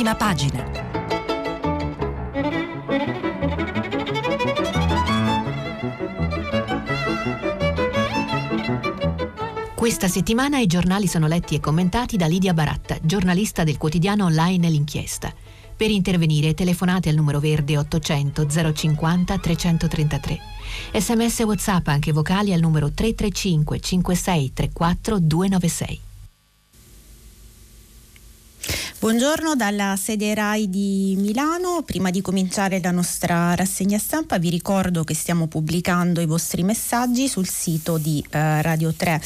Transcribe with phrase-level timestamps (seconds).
[0.00, 0.64] Prima pagina.
[9.74, 14.70] Questa settimana i giornali sono letti e commentati da Lidia Baratta, giornalista del quotidiano online
[14.70, 15.30] L'Inchiesta.
[15.76, 20.38] Per intervenire telefonate al numero verde 800 050 333.
[20.94, 26.00] Sms WhatsApp anche vocali al numero 335 56 34 296.
[29.00, 31.80] Buongiorno dalla sede RAI di Milano.
[31.86, 37.26] Prima di cominciare la nostra rassegna stampa vi ricordo che stiamo pubblicando i vostri messaggi
[37.26, 39.22] sul sito di eh, Radio 3.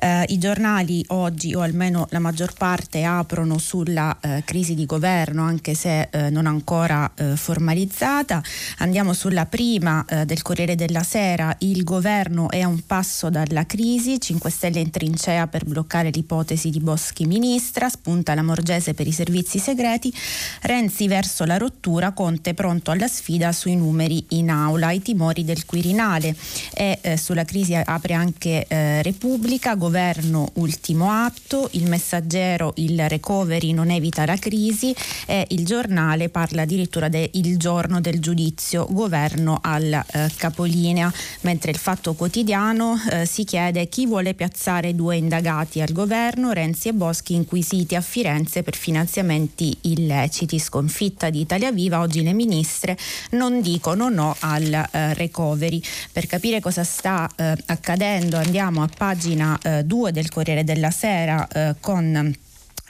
[0.00, 5.42] Eh, I giornali oggi o almeno la maggior parte aprono sulla eh, crisi di governo
[5.42, 8.42] anche se eh, non ancora eh, formalizzata.
[8.78, 11.54] Andiamo sulla prima eh, del Corriere della Sera.
[11.58, 14.18] Il governo è a un passo dalla crisi.
[14.18, 17.90] 5 Stelle in trincea per bloccare l'ipotesi di Boschi ministra.
[17.90, 20.12] Spunta la Morgese per i servizi segreti,
[20.62, 25.66] Renzi verso la rottura, Conte pronto alla sfida sui numeri in aula, i timori del
[25.66, 26.34] Quirinale.
[26.72, 33.72] E eh, sulla crisi apre anche eh, Repubblica, governo ultimo atto, il messaggero, il recovery
[33.72, 34.94] non evita la crisi
[35.26, 41.78] e il giornale parla addirittura del giorno del giudizio, governo al eh, capolinea, mentre il
[41.78, 47.34] fatto quotidiano eh, si chiede chi vuole piazzare due indagati al governo, Renzi e Boschi
[47.34, 50.58] inquisiti a Firenze per finanziare finanziamenti illeciti.
[50.58, 52.96] Sconfitta di Italia Viva, oggi le ministre
[53.30, 55.80] non dicono no al eh, recovery.
[56.12, 61.46] Per capire cosa sta eh, accadendo andiamo a pagina 2 eh, del Corriere della Sera
[61.48, 62.34] eh, con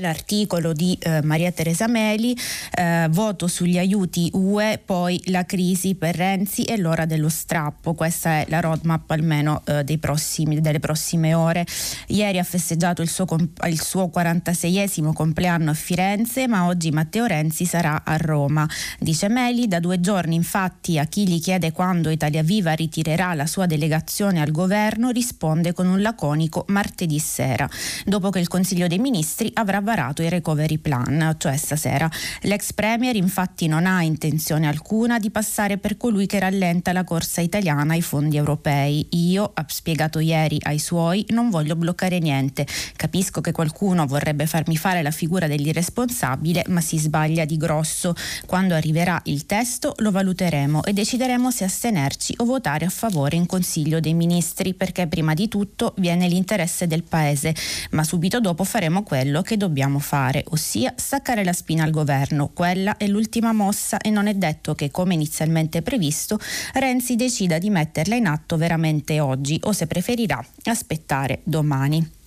[0.01, 2.37] l'articolo di eh, Maria Teresa Meli,
[2.73, 7.95] eh, voto sugli aiuti UE, poi la crisi per Renzi e l'ora dello strappo.
[7.95, 11.65] Questa è la roadmap almeno eh, prossimi, delle prossime ore.
[12.09, 13.27] Ieri ha festeggiato il suo,
[13.67, 18.69] il suo 46esimo compleanno a Firenze, ma oggi Matteo Renzi sarà a Roma.
[18.99, 23.47] Dice Meli, da due giorni infatti a chi gli chiede quando Italia Viva ritirerà la
[23.47, 27.69] sua delegazione al governo risponde con un laconico martedì sera,
[28.05, 32.09] dopo che il Consiglio dei Ministri avrà varato il recovery plan, cioè stasera.
[32.43, 37.41] L'ex premier infatti non ha intenzione alcuna di passare per colui che rallenta la corsa
[37.41, 39.05] italiana ai fondi europei.
[39.11, 42.69] Io, ha spiegato ieri ai suoi, non voglio bloccare niente.
[42.95, 48.15] Capisco che qualcuno vorrebbe farmi fare la figura dell'irresponsabile, ma si sbaglia di grosso.
[48.47, 53.47] Quando arriverà il testo lo valuteremo e decideremo se astenerci o votare a favore in
[53.47, 57.53] Consiglio dei Ministri, perché prima di tutto viene l'interesse del Paese,
[57.91, 62.51] ma subito dopo faremo quello che dobbiamo dobbiamo fare, ossia staccare la spina al governo.
[62.53, 66.39] Quella è l'ultima mossa e non è detto che, come inizialmente previsto,
[66.75, 72.20] Renzi decida di metterla in atto veramente oggi o se preferirà aspettare domani.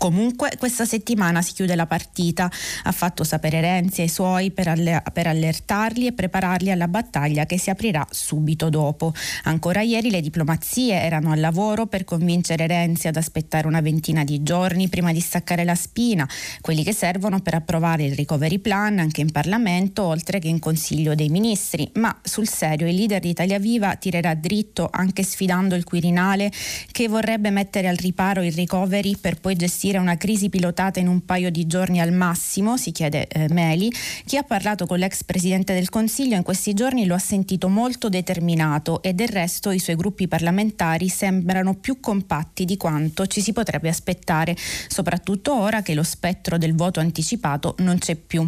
[0.00, 2.50] Comunque questa settimana si chiude la partita,
[2.84, 7.58] ha fatto sapere Renzi ai suoi per, alle- per, allertarli e prepararli alla battaglia che
[7.58, 9.12] si aprirà subito dopo.
[9.42, 14.42] Ancora ieri le diplomazie erano al lavoro per convincere Renzi ad aspettare una ventina di
[14.42, 16.26] giorni prima di staccare la spina,
[16.62, 21.14] quelli che servono per approvare il recovery plan anche in Parlamento oltre che in Consiglio
[21.14, 21.86] dei Ministri.
[21.96, 26.50] Ma sul serio il leader di Italia Viva tirerà dritto anche sfidando il Quirinale
[26.90, 31.08] che vorrebbe mettere al riparo il recovery per poi gestire gestire una crisi pilotata in
[31.08, 33.92] un paio di giorni al massimo, si chiede eh, Meli.
[34.24, 38.08] Chi ha parlato con l'ex Presidente del Consiglio in questi giorni lo ha sentito molto
[38.08, 43.52] determinato e del resto i suoi gruppi parlamentari sembrano più compatti di quanto ci si
[43.52, 44.56] potrebbe aspettare,
[44.88, 48.46] soprattutto ora che lo spettro del voto anticipato non c'è più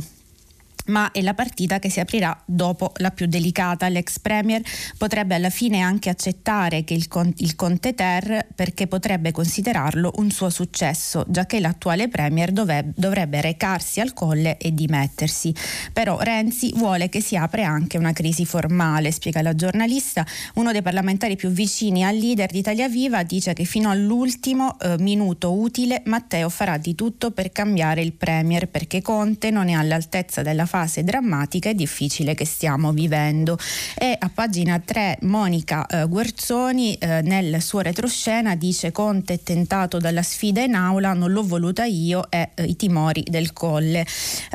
[0.87, 3.89] ma è la partita che si aprirà dopo la più delicata.
[3.89, 4.63] L'ex Premier
[4.99, 10.51] potrebbe alla fine anche accettare il, con- il Conte Ter perché potrebbe considerarlo un suo
[10.51, 15.55] successo, già che l'attuale Premier dove- dovrebbe recarsi al colle e dimettersi.
[15.93, 20.27] Però Renzi vuole che si apra anche una crisi formale, spiega la giornalista.
[20.55, 24.97] Uno dei parlamentari più vicini al leader di Italia Viva dice che fino all'ultimo eh,
[24.99, 30.43] minuto utile Matteo farà di tutto per cambiare il Premier perché Conte non è all'altezza
[30.43, 33.59] della fase drammatica e difficile che stiamo vivendo.
[33.95, 39.99] E a pagina 3 Monica eh, Guerzoni eh, nel suo retroscena dice Conte è tentato
[39.99, 44.07] dalla sfida in aula, non l'ho voluta io e eh, i timori del colle.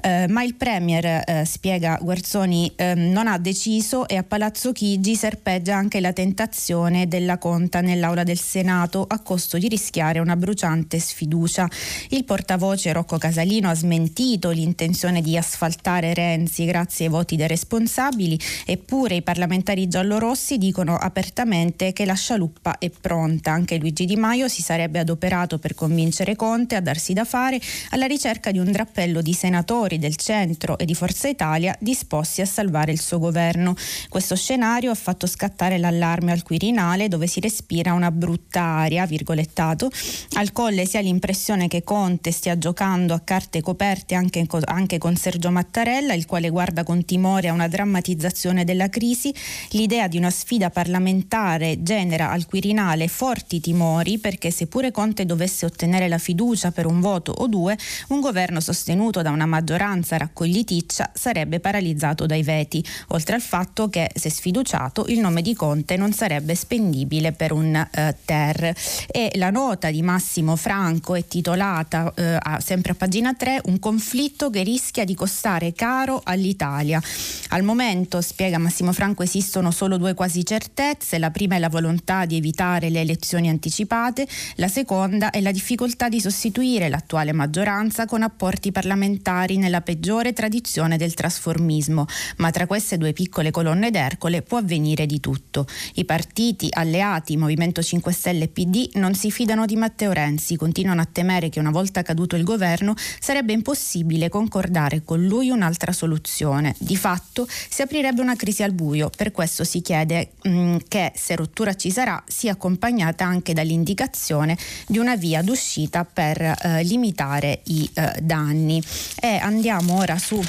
[0.01, 5.15] Eh, ma il Premier, eh, spiega Guerzoni, ehm, non ha deciso e a Palazzo Chigi
[5.15, 10.97] serpeggia anche la tentazione della conta nell'aula del Senato a costo di rischiare una bruciante
[10.97, 11.69] sfiducia.
[12.09, 17.47] Il portavoce Rocco Casalino ha smentito l'intenzione di asfaltare salvare Renzi grazie ai voti dei
[17.47, 23.51] responsabili, eppure i parlamentari giallorossi dicono apertamente che la scialuppa è pronta.
[23.51, 27.59] Anche Luigi Di Maio si sarebbe adoperato per convincere Conte a darsi da fare
[27.91, 32.45] alla ricerca di un drappello di senatori del centro e di Forza Italia disposti a
[32.45, 33.75] salvare il suo governo.
[34.09, 39.89] Questo scenario ha fatto scattare l'allarme al Quirinale dove si respira una brutta aria, virgolettato.
[40.33, 45.51] Al colle si ha l'impressione che Conte stia giocando a carte coperte anche con Sergio
[45.51, 49.33] Mattarella, il quale guarda con timore a una drammatizzazione della crisi.
[49.71, 56.07] L'idea di una sfida parlamentare genera al Quirinale forti timori perché seppure Conte dovesse ottenere
[56.07, 57.77] la fiducia per un voto o due,
[58.09, 64.09] un governo sostenuto da una maggioranza raccogliticcia sarebbe paralizzato dai veti, oltre al fatto che
[64.13, 68.73] se sfiduciato il nome di Conte non sarebbe spendibile per un eh, TER.
[69.07, 74.49] E la nota di Massimo Franco è titolata eh, sempre a pagina 3 Un conflitto
[74.49, 75.86] che rischia di costare caro
[76.23, 77.01] all'Italia.
[77.49, 81.17] Al momento, spiega Massimo Franco, esistono solo due quasi certezze.
[81.17, 86.09] La prima è la volontà di evitare le elezioni anticipate, la seconda è la difficoltà
[86.09, 92.05] di sostituire l'attuale maggioranza con apporti parlamentari nella peggiore tradizione del trasformismo.
[92.37, 95.65] Ma tra queste due piccole colonne d'Ercole può avvenire di tutto.
[95.93, 101.01] I partiti alleati, Movimento 5 Stelle e PD, non si fidano di Matteo Renzi, continuano
[101.01, 106.75] a temere che una volta caduto il governo sarebbe impossibile concordare con lui un'altra soluzione.
[106.77, 111.11] Di fatto si aprirebbe una crisi al buio, per questo si chiede mh, mm, che
[111.15, 114.57] se rottura ci sarà sia accompagnata anche dall'indicazione
[114.87, 118.81] di una via d'uscita per eh, limitare i eh, danni.
[119.19, 120.41] E andiamo ora su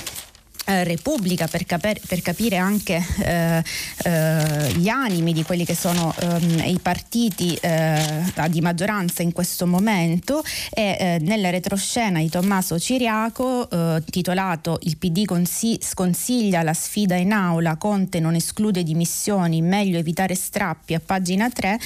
[0.68, 3.62] eh, Repubblica per, caper, per, capire anche eh,
[4.04, 9.66] eh, gli animi di quelli che sono ehm, i partiti eh, di maggioranza in questo
[9.66, 10.42] momento.
[10.68, 13.66] E eh, nella retroscena di Tommaso Ciriaco
[14.10, 20.34] titolato Il PD consi- sconsiglia la sfida in aula, Conte non esclude dimissioni, meglio evitare
[20.34, 21.78] strappi a pagina 3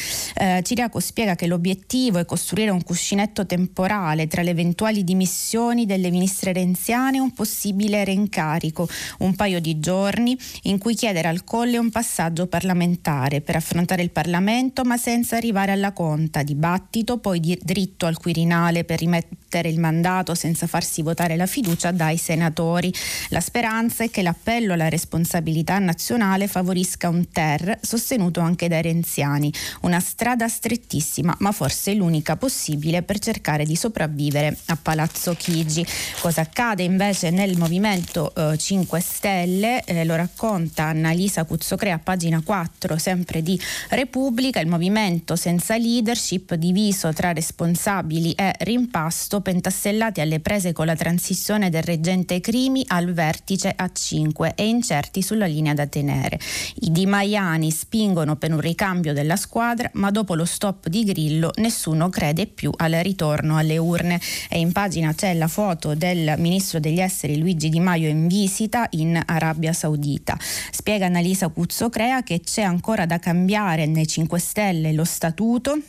[0.63, 6.53] Ciriaco spiega che l'obiettivo è costruire un cuscinetto temporale tra le eventuali dimissioni delle ministre
[6.53, 8.89] renziane e un possibile reincarico pubblico
[9.19, 14.11] un paio di giorni in cui chiedere al Colle un passaggio parlamentare per affrontare il
[14.11, 19.79] Parlamento ma senza arrivare alla conta, dibattito, poi di dritto al Quirinale per rimettere il
[19.79, 22.93] mandato senza farsi votare la fiducia dai senatori.
[23.29, 29.53] La speranza è che l'appello alla responsabilità nazionale favorisca un TER sostenuto anche dai renziani,
[29.83, 35.85] una strada strettissima ma forse l'unica possibile per cercare di sopravvivere a Palazzo Chigi.
[36.21, 42.97] Cosa accade invece nel movimento eh, 5 Stelle, eh, lo racconta Annalisa Cuzzocrea, pagina 4,
[42.97, 50.73] sempre di Repubblica, il movimento senza leadership diviso tra responsabili e rimpasto, pentastellati alle prese
[50.73, 55.89] con la transizione del reggente Crimi al vertice a 5 e incerti sulla linea da
[55.89, 56.39] tenere.
[56.83, 61.51] I Di Maiani spingono per un ricambio della squadra, ma dopo lo stop di Grillo
[61.57, 64.21] nessuno crede più al ritorno alle urne.
[64.49, 68.51] E in pagina c'è la foto del ministro degli esteri Luigi Di Maio in visita
[68.53, 70.37] visita in Arabia Saudita.
[70.39, 75.81] Spiega Annalisa Cuzzocrea che c'è ancora da cambiare nei 5 Stelle lo statuto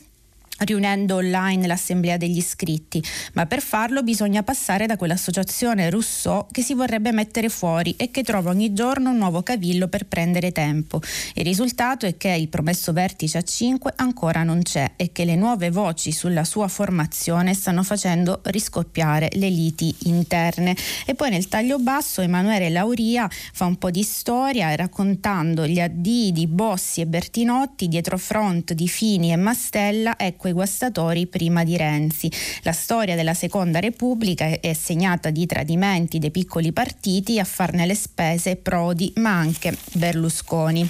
[0.63, 6.73] riunendo online l'assemblea degli iscritti, ma per farlo bisogna passare da quell'associazione Rousseau che si
[6.73, 11.01] vorrebbe mettere fuori e che trova ogni giorno un nuovo cavillo per prendere tempo.
[11.35, 15.35] Il risultato è che il promesso vertice a 5 ancora non c'è e che le
[15.35, 20.75] nuove voci sulla sua formazione stanno facendo riscoppiare le liti interne.
[21.05, 26.31] E poi nel taglio basso Emanuele Lauria fa un po' di storia raccontando gli addii
[26.31, 32.31] di Bossi e Bertinotti dietro front di Fini e Mastella, ecco guastatori prima di Renzi.
[32.61, 37.95] La storia della Seconda Repubblica è segnata di tradimenti dei piccoli partiti a farne le
[37.95, 40.89] spese Prodi ma anche Berlusconi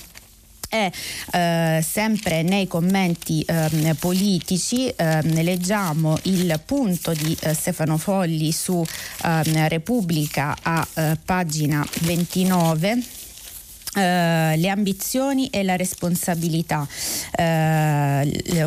[0.74, 0.92] e
[1.32, 8.84] eh, sempre nei commenti eh, politici eh, leggiamo il punto di eh, Stefano Folli su
[9.24, 13.22] ehm, Repubblica a eh, pagina 29
[13.96, 16.88] Uh, le ambizioni e la responsabilità.
[17.38, 17.44] Uh,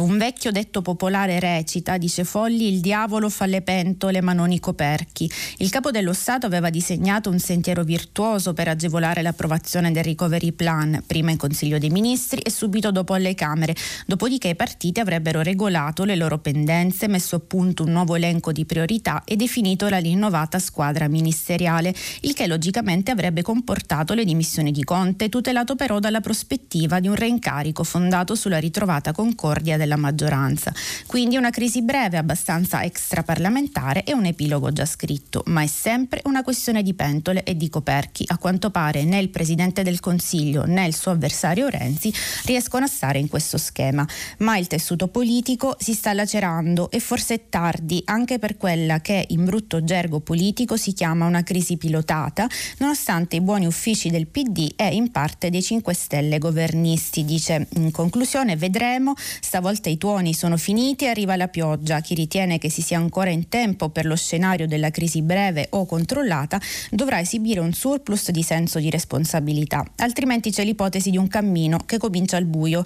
[0.00, 4.61] un vecchio detto popolare recita, dice Folli, il diavolo fa le pentole ma non i
[4.61, 5.28] coperchi.
[5.56, 11.02] Il capo dello Stato aveva disegnato un sentiero virtuoso per agevolare l'approvazione del recovery plan,
[11.04, 13.75] prima in Consiglio dei Ministri e subito dopo alle Camere,
[14.06, 18.64] dopodiché i partiti avrebbero regolato le loro pendenze, messo a punto un nuovo elenco di
[18.64, 24.85] priorità e definito la rinnovata squadra ministeriale, il che logicamente avrebbe comportato le dimissioni di
[24.85, 30.75] Conte Conte, tutelato però dalla prospettiva di un reincarico fondato sulla ritrovata concordia della maggioranza.
[31.06, 36.42] Quindi una crisi breve, abbastanza extraparlamentare e un epilogo già scritto, ma è sempre una
[36.42, 38.25] questione di pentole e di coperchi.
[38.26, 42.12] A quanto pare né il Presidente del Consiglio né il suo avversario Renzi
[42.44, 44.06] riescono a stare in questo schema,
[44.38, 49.25] ma il tessuto politico si sta lacerando e forse è tardi anche per quella che
[49.28, 52.46] in brutto gergo politico si chiama una crisi pilotata,
[52.78, 57.25] nonostante i buoni uffici del PD e in parte dei 5 Stelle governisti.
[57.25, 62.01] Dice in conclusione vedremo, stavolta i tuoni sono finiti e arriva la pioggia.
[62.01, 65.87] Chi ritiene che si sia ancora in tempo per lo scenario della crisi breve o
[65.87, 66.61] controllata
[66.91, 71.99] dovrà esibire un surplus di senso di responsabilità, altrimenti c'è l'ipotesi di un cammino che
[71.99, 72.85] comincia al buio,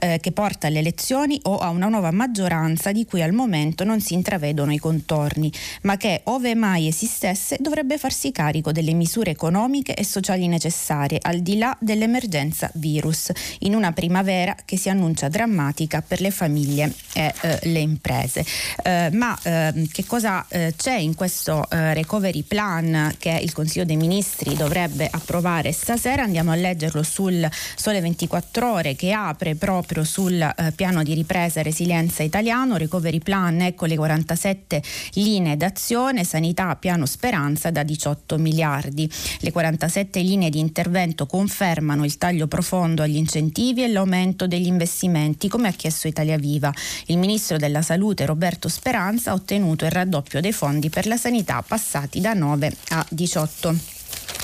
[0.00, 4.00] eh, che porta alle elezioni o a una nuova maggioranza di cui al momento non
[4.00, 9.94] si intravedono i contorni, ma che, ove mai esistesse, dovrebbe farsi carico delle misure economiche
[9.94, 16.02] e sociali necessarie, al di là dell'emergenza virus, in una primavera che si annuncia drammatica
[16.02, 18.44] per le famiglie e eh, le imprese.
[18.82, 23.84] Eh, ma ehm, che cosa eh, c'è in questo eh, recovery plan che il Consiglio
[23.84, 26.22] dei Ministri dovrebbe approvare stasera?
[26.22, 31.60] Andiamo a leggerlo sul Sole 24 Ore che apre proprio sul eh, piano di ripresa
[31.60, 34.82] e resilienza italiano, recovery plan, ecco le 47
[35.14, 39.10] linee d'azione, sanità, piano speranza da 18 miliardi.
[39.40, 45.48] Le 47 linee di intervento confermano il taglio profondo agli incentivi e l'aumento degli investimenti,
[45.48, 46.70] come ha chiesto Italia Viva.
[47.06, 51.64] Il ministro della Salute Roberto Speranza ha ottenuto il raddoppio dei fondi per la sanità
[51.66, 53.97] passati da 9 a 18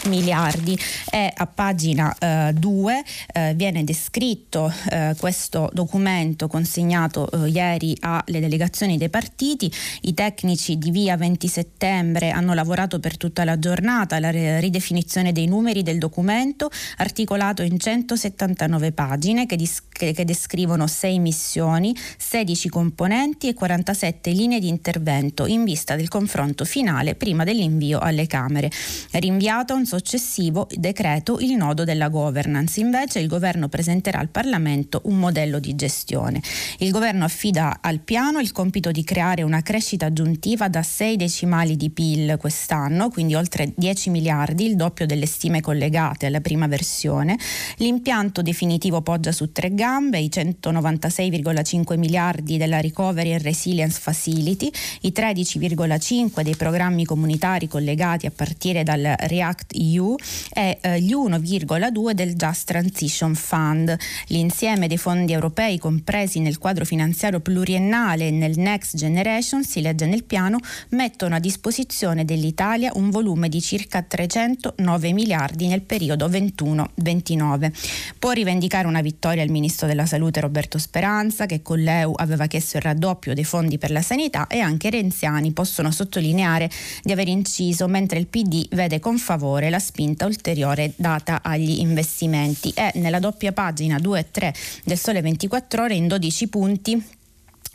[0.08, 0.78] miliardi
[1.10, 2.14] e a pagina
[2.52, 2.98] 2
[3.32, 9.70] eh, eh, viene descritto eh, questo documento consegnato eh, ieri alle delegazioni dei partiti.
[10.02, 15.46] I tecnici di via 20 settembre hanno lavorato per tutta la giornata alla ridefinizione dei
[15.46, 23.48] numeri del documento articolato in 179 pagine che, dis- che descrivono 6 missioni, 16 componenti
[23.48, 28.70] e 47 linee di intervento in vista del confronto finale prima dell'invio alle Camere.
[29.12, 32.80] Rinviato un successivo decreto il nodo della governance.
[32.80, 36.40] Invece il governo presenterà al Parlamento un modello di gestione.
[36.78, 41.76] Il governo affida al piano il compito di creare una crescita aggiuntiva da 6 decimali
[41.76, 47.36] di PIL quest'anno, quindi oltre 10 miliardi, il doppio delle stime collegate alla prima versione.
[47.78, 54.70] L'impianto definitivo poggia su tre gambe, i 196,5 miliardi della Recovery and Resilience Facility,
[55.02, 60.14] i 13,5 dei programmi comunitari collegati a partire dal React EU
[60.52, 63.96] e eh, gli 1,2 del Just Transition Fund.
[64.28, 70.06] L'insieme dei fondi europei compresi nel quadro finanziario pluriennale e nel Next Generation, si legge
[70.06, 70.58] nel piano,
[70.90, 77.72] mettono a disposizione dell'Italia un volume di circa 309 miliardi nel periodo 21-29.
[78.18, 82.76] Può rivendicare una vittoria il ministro della Salute Roberto Speranza che con l'EU aveva chiesto
[82.76, 86.70] il raddoppio dei fondi per la sanità e anche renziani possono sottolineare
[87.02, 92.72] di aver inciso mentre il PD vede con favore la spinta ulteriore data agli investimenti.
[92.74, 97.04] E nella doppia pagina 2 e 3 del Sole 24 Ore in 12 punti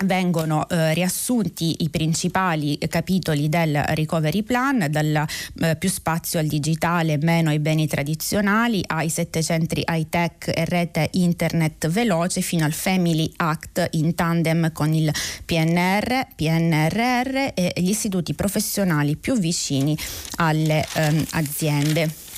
[0.05, 5.25] vengono eh, riassunti i principali capitoli del recovery plan, dal
[5.61, 10.65] eh, più spazio al digitale, meno ai beni tradizionali, ai sette centri high tech e
[10.65, 15.11] rete internet veloce, fino al Family Act in tandem con il
[15.45, 19.97] PNR, PNRR e gli istituti professionali più vicini
[20.37, 22.28] alle ehm, aziende.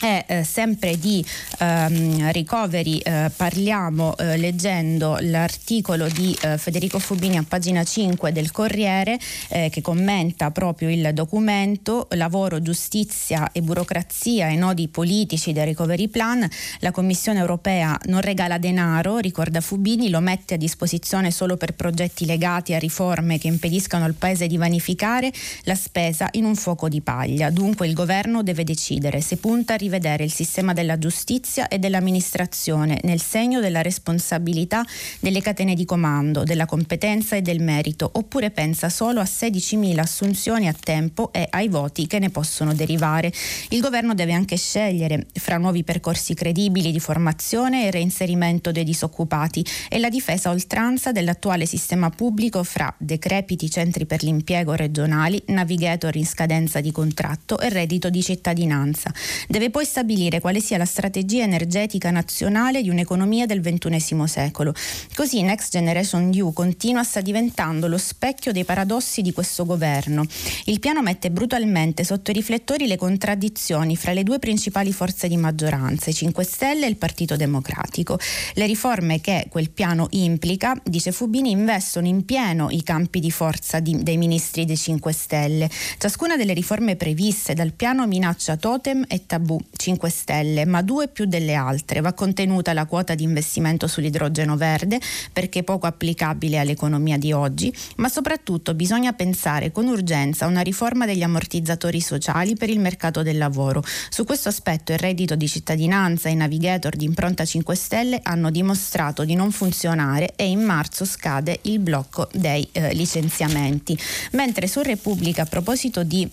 [0.00, 1.24] E eh, sempre di
[1.58, 8.52] ehm, recovery eh, parliamo eh, leggendo l'articolo di eh, Federico Fubini a pagina 5 del
[8.52, 15.64] Corriere eh, che commenta proprio il documento lavoro, giustizia e burocrazia e nodi politici del
[15.66, 16.48] recovery plan.
[16.78, 22.24] La Commissione europea non regala denaro, ricorda Fubini, lo mette a disposizione solo per progetti
[22.24, 25.32] legati a riforme che impediscano al Paese di vanificare
[25.64, 27.50] la spesa in un fuoco di paglia.
[27.50, 33.00] Dunque il governo deve decidere se punta a rivedere il sistema della giustizia e dell'amministrazione
[33.04, 34.84] nel segno della responsabilità
[35.18, 40.68] delle catene di comando, della competenza e del merito, oppure pensa solo a 16.000 assunzioni
[40.68, 43.32] a tempo e ai voti che ne possono derivare.
[43.70, 49.64] Il governo deve anche scegliere fra nuovi percorsi credibili di formazione e reinserimento dei disoccupati
[49.88, 56.26] e la difesa oltranza dell'attuale sistema pubblico fra decrepiti centri per l'impiego regionali, navigator in
[56.26, 59.10] scadenza di contratto e reddito di cittadinanza.
[59.46, 64.74] Deve poi stabilire quale sia la strategia energetica nazionale di un'economia del XXI secolo.
[65.14, 70.24] Così Next Generation EU continua sta diventando lo specchio dei paradossi di questo governo.
[70.64, 75.36] Il piano mette brutalmente sotto i riflettori le contraddizioni fra le due principali forze di
[75.36, 78.18] maggioranza, i 5 Stelle e il Partito Democratico.
[78.54, 83.78] Le riforme che quel piano implica, dice Fubini, investono in pieno i campi di forza
[83.78, 85.70] di, dei ministri dei 5 Stelle.
[85.98, 91.24] Ciascuna delle riforme previste dal piano minaccia totem e tabù 5 Stelle, ma due più
[91.24, 92.00] delle altre.
[92.00, 95.00] Va contenuta la quota di investimento sull'idrogeno verde
[95.32, 101.06] perché poco applicabile all'economia di oggi, ma soprattutto bisogna pensare con urgenza a una riforma
[101.06, 103.82] degli ammortizzatori sociali per il mercato del lavoro.
[104.08, 108.50] Su questo aspetto il reddito di cittadinanza e i navigator di impronta 5 Stelle hanno
[108.50, 113.98] dimostrato di non funzionare e in marzo scade il blocco dei eh, licenziamenti.
[114.32, 116.28] Mentre su Repubblica a proposito di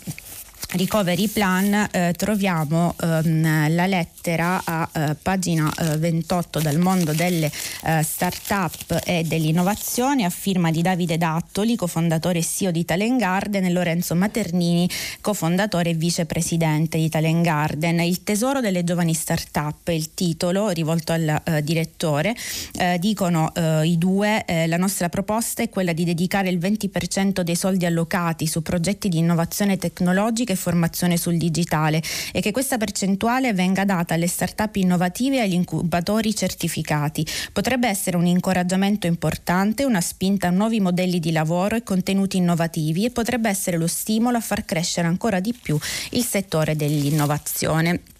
[0.71, 7.49] Recovery Plan eh, troviamo ehm, la lettera a eh, pagina eh, 28 dal mondo delle
[7.83, 13.65] eh, start-up e dell'innovazione a firma di Davide Dattoli, cofondatore e CEO di Talent Garden
[13.65, 14.89] e Lorenzo Maternini,
[15.21, 17.99] cofondatore e vicepresidente di Talent Garden.
[18.01, 22.35] Il tesoro delle giovani start-up, il titolo rivolto al eh, direttore,
[22.77, 27.85] eh, dicono i due, la nostra proposta è quella di dedicare il 20% dei soldi
[27.85, 33.85] allocati su progetti di innovazione tecnologica e formazione sul digitale e che questa percentuale venga
[33.85, 37.25] data alle start-up innovative e agli incubatori certificati.
[37.53, 43.05] Potrebbe essere un incoraggiamento importante, una spinta a nuovi modelli di lavoro e contenuti innovativi
[43.05, 45.77] e potrebbe essere lo stimolo a far crescere ancora di più
[46.11, 48.14] il settore dell'innovazione.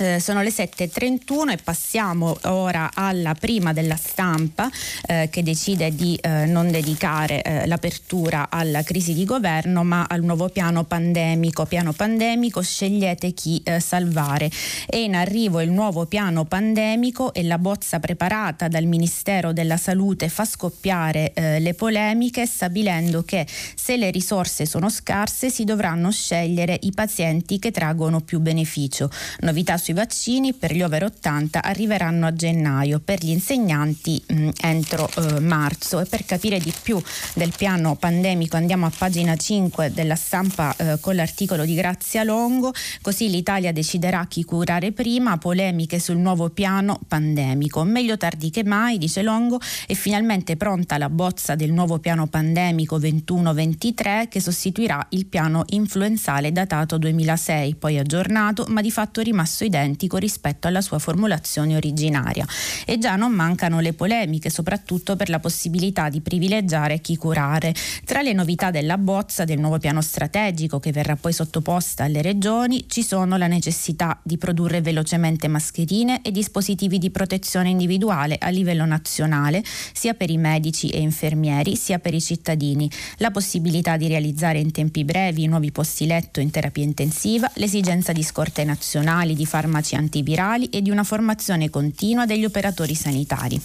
[0.00, 4.70] Eh, sono le 7.31 e passiamo ora alla prima della stampa
[5.08, 10.22] eh, che decide di eh, non dedicare eh, l'apertura alla crisi di governo ma al
[10.22, 11.66] nuovo piano pandemico.
[11.66, 14.48] Piano pandemico, scegliete chi eh, salvare.
[14.86, 20.28] È in arrivo il nuovo piano pandemico e la bozza preparata dal Ministero della Salute
[20.28, 26.78] fa scoppiare eh, le polemiche stabilendo che se le risorse sono scarse si dovranno scegliere
[26.82, 29.10] i pazienti che traggono più beneficio.
[29.40, 34.48] Novità sui vaccini per gli over 80 arriveranno a gennaio, per gli insegnanti mh, mm,
[34.60, 36.00] entro eh, marzo.
[36.00, 37.00] E per capire di più
[37.34, 42.72] del piano pandemico andiamo a pagina 5 della stampa eh, con l'articolo di Grazia Longo,
[43.00, 47.82] così l'Italia deciderà chi curare prima, polemiche sul nuovo piano pandemico.
[47.84, 52.98] Meglio tardi che mai, dice Longo, è finalmente pronta la bozza del nuovo piano pandemico
[52.98, 59.77] 21-23 che sostituirà il piano influenzale datato 2006, poi aggiornato ma di fatto rimasto identico
[59.78, 62.44] identico rispetto alla sua formulazione originaria.
[62.84, 67.74] E già non mancano le polemiche, soprattutto per la possibilità di privilegiare chi curare.
[68.04, 72.84] Tra le novità della bozza del nuovo piano strategico che verrà poi sottoposta alle regioni
[72.88, 78.84] ci sono la necessità di produrre velocemente mascherine e dispositivi di protezione individuale a livello
[78.84, 79.62] nazionale,
[79.92, 84.72] sia per i medici e infermieri, sia per i cittadini, la possibilità di realizzare in
[84.72, 89.94] tempi brevi nuovi posti letto in terapia intensiva, l'esigenza di scorte nazionali di farmaci farmaci
[89.94, 93.60] antivirali e di una formazione continua degli operatori sanitari.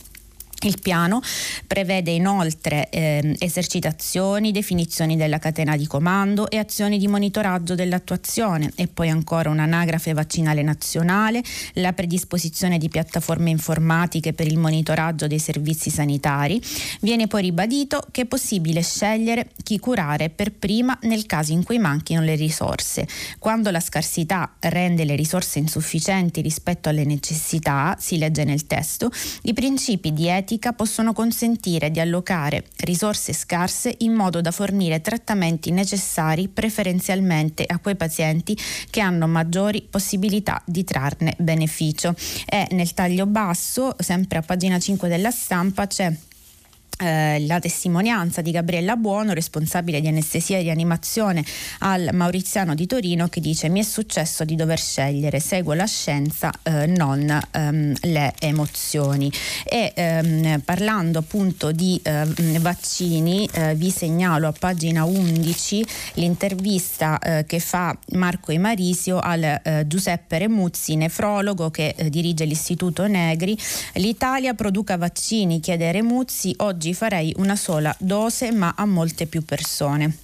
[0.63, 1.21] Il piano
[1.67, 8.87] prevede inoltre eh, esercitazioni, definizioni della catena di comando e azioni di monitoraggio dell'attuazione e
[8.87, 15.89] poi ancora un'anagrafe vaccinale nazionale, la predisposizione di piattaforme informatiche per il monitoraggio dei servizi
[15.89, 16.61] sanitari.
[17.01, 21.77] Viene poi ribadito che è possibile scegliere chi curare per prima nel caso in cui
[21.77, 23.05] manchino le risorse.
[23.37, 29.53] Quando la scarsità rende le risorse insufficienti rispetto alle necessità, si legge nel testo, i
[29.53, 35.71] principi di etica pratica possono consentire di allocare risorse scarse in modo da fornire trattamenti
[35.71, 38.55] necessari preferenzialmente a quei pazienti
[38.89, 42.13] che hanno maggiori possibilità di trarne beneficio.
[42.45, 46.13] E nel taglio basso, sempre a pagina 5 della stampa, c'è
[46.99, 51.43] eh, la testimonianza di Gabriella Buono, responsabile di anestesia e rianimazione
[51.79, 56.51] al Mauriziano di Torino, che dice mi è successo di dover scegliere, seguo la scienza,
[56.61, 59.31] eh, non ehm, le emozioni.
[59.63, 67.45] E ehm, parlando appunto di ehm, vaccini, eh, vi segnalo a pagina 11 l'intervista eh,
[67.45, 73.57] che fa Marco Emarisio al eh, Giuseppe Remuzzi, nefrologo che dirige l'Istituto Negri.
[73.93, 80.22] L'Italia produca vaccini, chiede Remuzzi, oggi farei una sola dose ma a molte più persone.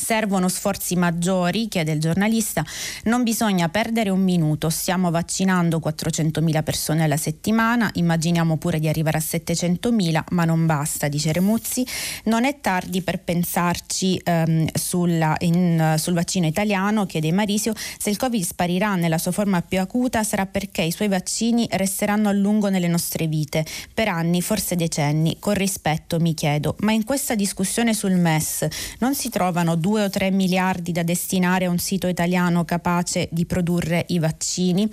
[0.00, 2.64] Servono sforzi maggiori, chiede il giornalista,
[3.04, 9.18] non bisogna perdere un minuto, stiamo vaccinando 400.000 persone alla settimana, immaginiamo pure di arrivare
[9.18, 11.86] a 700.000, ma non basta, dice Remuzzi,
[12.24, 18.16] non è tardi per pensarci ehm, sulla, in, sul vaccino italiano, chiede Marisio, se il
[18.16, 22.70] Covid sparirà nella sua forma più acuta sarà perché i suoi vaccini resteranno a lungo
[22.70, 27.92] nelle nostre vite, per anni, forse decenni, con rispetto mi chiedo, ma in questa discussione
[27.92, 28.66] sul MES
[29.00, 33.28] non si trovano due 2 o 3 miliardi da destinare a un sito italiano capace
[33.32, 34.88] di produrre i vaccini.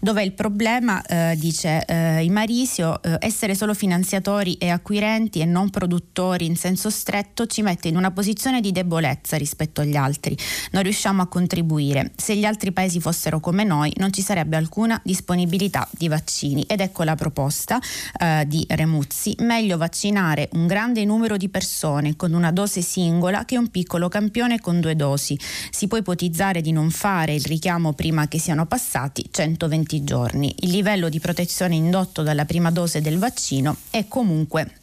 [0.00, 1.04] Dov'è il problema?
[1.04, 6.90] Eh, dice eh, Imarisio, eh, essere solo finanziatori e acquirenti e non produttori in senso
[6.90, 10.36] stretto ci mette in una posizione di debolezza rispetto agli altri.
[10.70, 12.12] Non riusciamo a contribuire.
[12.14, 16.62] Se gli altri paesi fossero come noi non ci sarebbe alcuna disponibilità di vaccini.
[16.68, 17.80] Ed ecco la proposta
[18.16, 19.34] eh, di Remuzzi.
[19.40, 24.25] Meglio vaccinare un grande numero di persone con una dose singola che un piccolo campione
[24.26, 25.38] campione con due dosi.
[25.70, 30.52] Si può ipotizzare di non fare il richiamo prima che siano passati 120 giorni.
[30.60, 34.80] Il livello di protezione indotto dalla prima dose del vaccino è comunque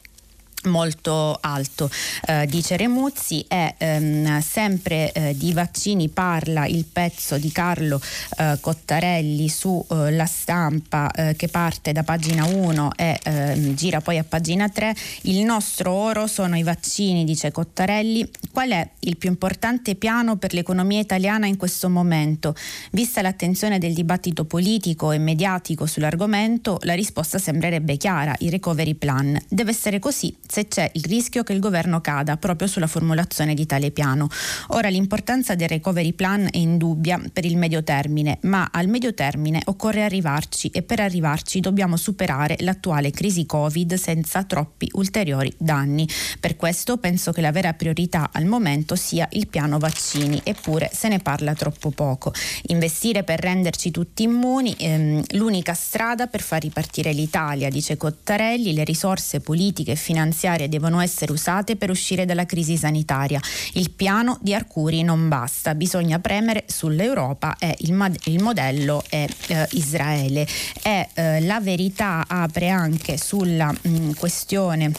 [0.65, 1.89] molto alto,
[2.25, 8.01] eh, dice Remuzzi e ehm, sempre eh, di vaccini parla il pezzo di Carlo
[8.37, 14.23] eh, Cottarelli eh, stampa eh, che parte da pagina 1 e ehm, gira poi a
[14.23, 18.29] pagina 3 il nostro oro sono i vaccini dice Cottarelli.
[18.51, 22.55] Qual è il più importante piano per l'economia italiana in questo momento?
[22.91, 29.39] Vista l'attenzione del dibattito politico e mediatico sull'argomento la risposta sembrerebbe chiara il recovery plan.
[29.47, 33.65] Deve essere così se c'è il rischio che il governo cada proprio sulla formulazione di
[33.65, 34.27] tale piano.
[34.67, 39.63] Ora l'importanza del recovery plan è indubbia per il medio termine, ma al medio termine
[39.65, 46.07] occorre arrivarci e per arrivarci dobbiamo superare l'attuale crisi Covid senza troppi ulteriori danni.
[46.39, 51.07] Per questo penso che la vera priorità al momento sia il piano vaccini, eppure se
[51.07, 52.31] ne parla troppo poco.
[52.67, 58.83] Investire per renderci tutti immuni ehm, l'unica strada per far ripartire l'Italia, dice Cottarelli, le
[58.83, 63.39] risorse politiche e finanziarie finanziarie devono essere usate per uscire dalla crisi sanitaria.
[63.73, 69.67] Il piano di Arcuri non basta, bisogna premere sull'Europa e il, il modello è eh,
[69.71, 70.45] Israele.
[70.81, 74.91] E eh, la verità apre anche sulla mh, questione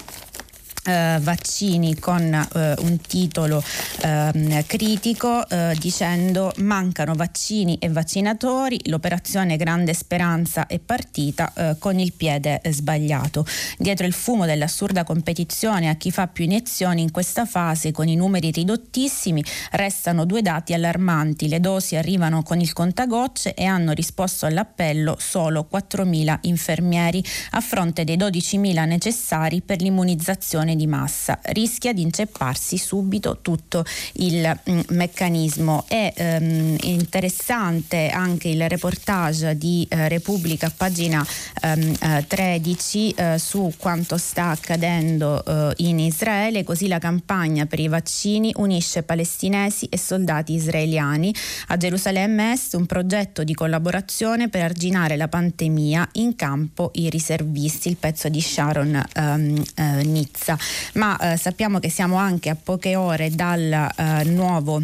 [0.84, 3.62] eh, vaccini con eh, un titolo
[4.02, 5.42] eh, critico
[5.78, 13.46] dicendo mancano vaccini e vaccinatori, l'operazione Grande Speranza è partita eh, con il piede sbagliato.
[13.78, 18.16] Dietro il fumo dell'assurda competizione a chi fa più iniezioni in questa fase con i
[18.16, 24.46] numeri ridottissimi restano due dati allarmanti, le dosi arrivano con il contagocce e hanno risposto
[24.46, 32.02] all'appello solo 4.000 infermieri a fronte dei 12.000 necessari per l'immunizzazione di massa, rischia di
[32.02, 33.84] incepparsi subito tutto
[34.14, 35.84] il mm, meccanismo.
[35.86, 41.24] È ehm, interessante anche il reportage di eh, Repubblica, pagina
[41.62, 47.80] ehm, eh, 13, eh, su quanto sta accadendo eh, in Israele, così la campagna per
[47.80, 51.34] i vaccini unisce palestinesi e soldati israeliani.
[51.68, 57.88] A Gerusalemme Est un progetto di collaborazione per arginare la pandemia in campo i riservisti,
[57.88, 60.56] il pezzo di Sharon ehm, eh, Nizza
[60.94, 64.82] ma eh, sappiamo che siamo anche a poche ore dal eh, nuovo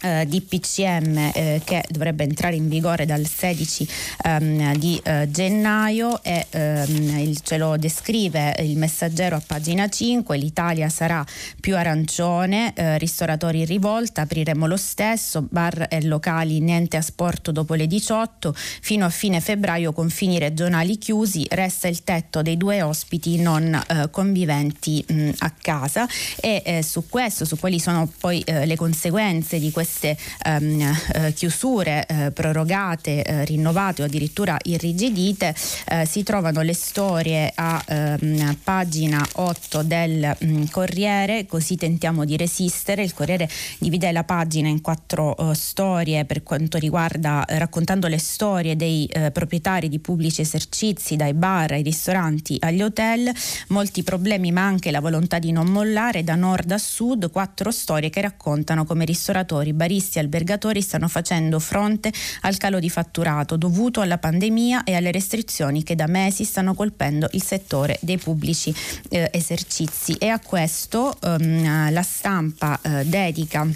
[0.00, 3.88] eh, DPCM eh, che dovrebbe entrare in vigore dal 16
[4.24, 10.36] ehm, di eh, gennaio e ehm, il, ce lo descrive il messaggero a pagina 5
[10.36, 11.24] l'Italia sarà
[11.60, 17.50] più arancione eh, ristoratori in rivolta apriremo lo stesso bar e locali niente a sport
[17.50, 22.82] dopo le 18 fino a fine febbraio confini regionali chiusi resta il tetto dei due
[22.82, 26.08] ospiti non eh, conviventi mh, a casa
[26.40, 30.80] e eh, su questo su quali sono poi le conseguenze di questo queste ehm,
[31.14, 35.52] eh, chiusure eh, prorogate, eh, rinnovate o addirittura irrigidite,
[35.88, 42.24] eh, si trovano le storie a ehm, pagina 8 del mh, mm, Corriere, così tentiamo
[42.24, 43.02] di resistere.
[43.02, 43.48] Il Corriere
[43.78, 49.88] divide la pagina in quattro uh, storie per quanto riguarda raccontando le storie dei proprietari
[49.88, 53.32] di pubblici esercizi, dai bar ai ristoranti agli hotel,
[53.68, 58.10] molti problemi ma anche la volontà di non mollare da nord a sud, quattro storie
[58.10, 62.12] che raccontano come ristoratori, baristi e albergatori stanno facendo fronte
[62.42, 67.28] al calo di fatturato dovuto alla pandemia e alle restrizioni che da mesi stanno colpendo
[67.32, 68.74] il settore dei pubblici
[69.08, 70.16] eh, esercizi.
[70.18, 73.66] E a questo ehm, la stampa eh, dedica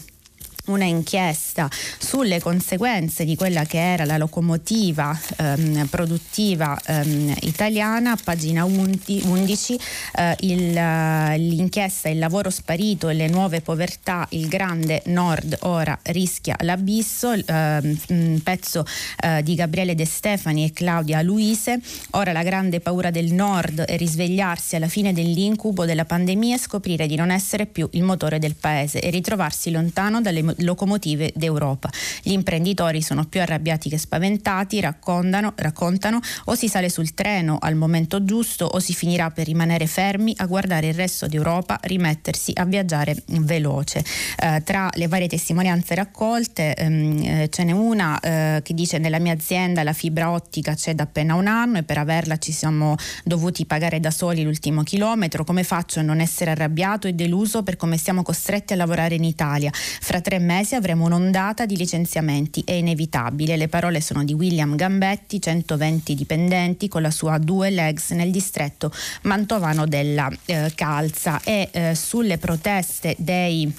[0.67, 8.65] una inchiesta sulle conseguenze di quella che era la locomotiva ehm, produttiva ehm, italiana, pagina
[8.65, 9.79] 11,
[10.17, 16.57] eh, il, l'inchiesta Il lavoro sparito e le nuove povertà, il grande nord ora rischia
[16.61, 18.87] l'abisso, ehm, pezzo
[19.21, 21.79] eh, di Gabriele De Stefani e Claudia Luise,
[22.13, 27.07] ora la grande paura del nord è risvegliarsi alla fine dell'incubo della pandemia e scoprire
[27.07, 31.91] di non essere più il motore del paese e ritrovarsi lontano dalle locomotive d'Europa.
[32.23, 37.75] Gli imprenditori sono più arrabbiati che spaventati, raccontano, raccontano o si sale sul treno al
[37.75, 42.65] momento giusto o si finirà per rimanere fermi a guardare il resto d'Europa rimettersi a
[42.65, 44.05] viaggiare veloce.
[44.39, 49.19] Eh, tra le varie testimonianze raccolte ehm, eh, ce n'è una eh, che dice nella
[49.19, 52.97] mia azienda la fibra ottica c'è da appena un anno e per averla ci siamo
[53.25, 55.45] dovuti pagare da soli l'ultimo chilometro.
[55.45, 59.25] Come faccio a non essere arrabbiato e deluso per come siamo costretti a lavorare in
[59.25, 59.71] Italia?
[59.73, 63.57] Fra tre mesi avremo un'ondata di licenziamenti, è inevitabile.
[63.57, 68.93] Le parole sono di William Gambetti, 120 dipendenti con la sua due legs nel distretto
[69.23, 73.73] mantovano della eh, Calza e eh, sulle proteste dei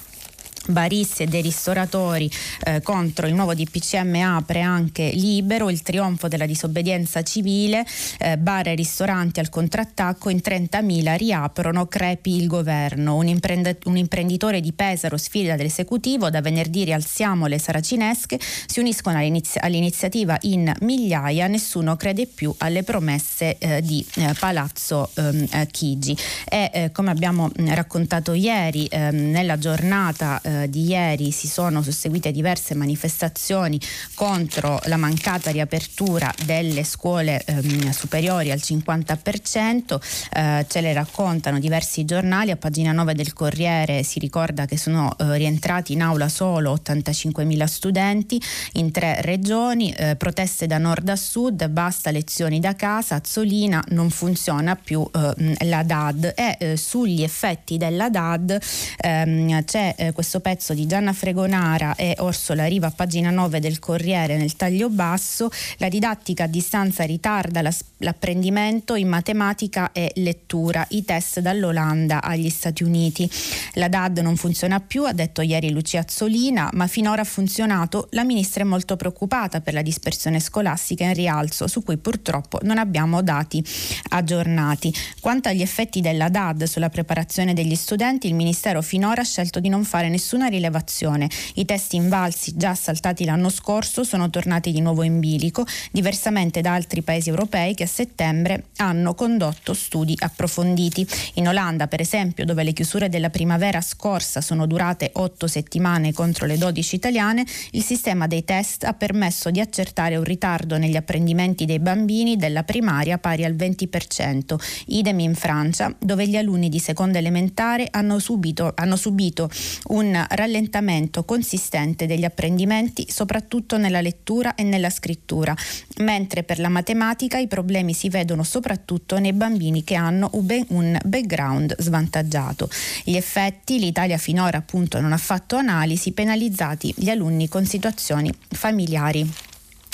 [0.68, 2.30] baristi e dei ristoratori
[2.64, 7.84] eh, contro il nuovo DPCM apre anche libero il trionfo della disobbedienza civile
[8.18, 13.16] eh, bar e ristoranti al contrattacco in 30.000 riaprono crepi il governo.
[13.16, 19.18] Un, imprend- un imprenditore di Pesaro sfida dell'esecutivo da venerdì rialziamo le saracinesche si uniscono
[19.18, 25.66] all'inizi- all'iniziativa in migliaia nessuno crede più alle promesse eh, di eh, Palazzo ehm, eh,
[25.70, 26.16] Chigi.
[26.48, 32.32] E eh, come abbiamo raccontato ieri ehm, nella giornata eh, di ieri si sono susseguite
[32.32, 33.78] diverse manifestazioni
[34.14, 39.98] contro la mancata riapertura delle scuole ehm, superiori al 50%,
[40.32, 45.14] eh, ce le raccontano diversi giornali, a pagina 9 del Corriere si ricorda che sono
[45.18, 48.40] eh, rientrati in aula solo 85.000 studenti
[48.74, 54.10] in tre regioni, eh, proteste da nord a sud, basta lezioni da casa, Azzolina non
[54.10, 58.58] funziona più ehm, la DAD e eh, sugli effetti della DAD
[58.98, 64.36] ehm, c'è eh, questo pezzo di Gianna Fregonara e Orsola Riva, pagina 9 del Corriere
[64.36, 71.40] nel taglio basso, la didattica a distanza ritarda l'apprendimento in matematica e lettura, i test
[71.40, 73.28] dall'Olanda agli Stati Uniti.
[73.72, 78.06] La DAD non funziona più, ha detto ieri Lucia Azzolina, ma finora ha funzionato.
[78.10, 82.78] La ministra è molto preoccupata per la dispersione scolastica in rialzo, su cui purtroppo non
[82.78, 83.64] abbiamo dati
[84.10, 84.94] aggiornati.
[85.18, 89.68] Quanto agli effetti della DAD sulla preparazione degli studenti, il Ministero finora ha scelto di
[89.68, 91.30] non fare nessuna rilevazione.
[91.54, 96.74] I test invalsi già saltati l'anno scorso sono tornati di nuovo in bilico, diversamente da
[96.74, 101.06] altri paesi europei che a settembre hanno condotto studi approfonditi.
[101.34, 106.44] In Olanda, per esempio, dove le chiusure della primavera scorsa sono durate otto settimane contro
[106.44, 111.66] le 12 italiane, il sistema dei test ha permesso di accertare un ritardo negli apprendimenti
[111.66, 114.56] dei bambini della primaria pari al 20%.
[114.86, 119.48] Idem in Francia, dove gli alunni di seconda elementare hanno subito, hanno subito
[119.88, 125.54] un rallentamento consistente degli apprendimenti, soprattutto nella lettura e nella scrittura,
[125.98, 131.74] mentre per la matematica i problemi si vedono soprattutto nei bambini che hanno un background
[131.78, 132.68] svantaggiato.
[133.04, 139.45] Gli effetti, l'Italia finora appunto non ha fatto analisi, penalizzati gli alunni con situazioni familiari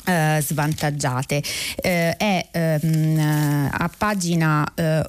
[0.04, 1.42] eh, svantaggiate.
[1.76, 4.66] Eh, è ehm, a pagina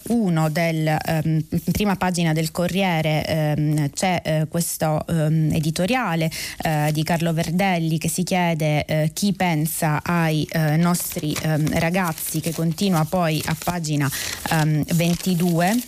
[0.08, 6.29] 1 eh, del ehm, prima pagina del Corriere ehm, c'è eh, questo ehm, editoriale
[6.62, 13.06] eh, di Carlo Verdelli che si chiede chi pensa ai nostri ehm, ragazzi che continua
[13.06, 14.10] poi a pagina
[14.49, 15.82] 22 ehm,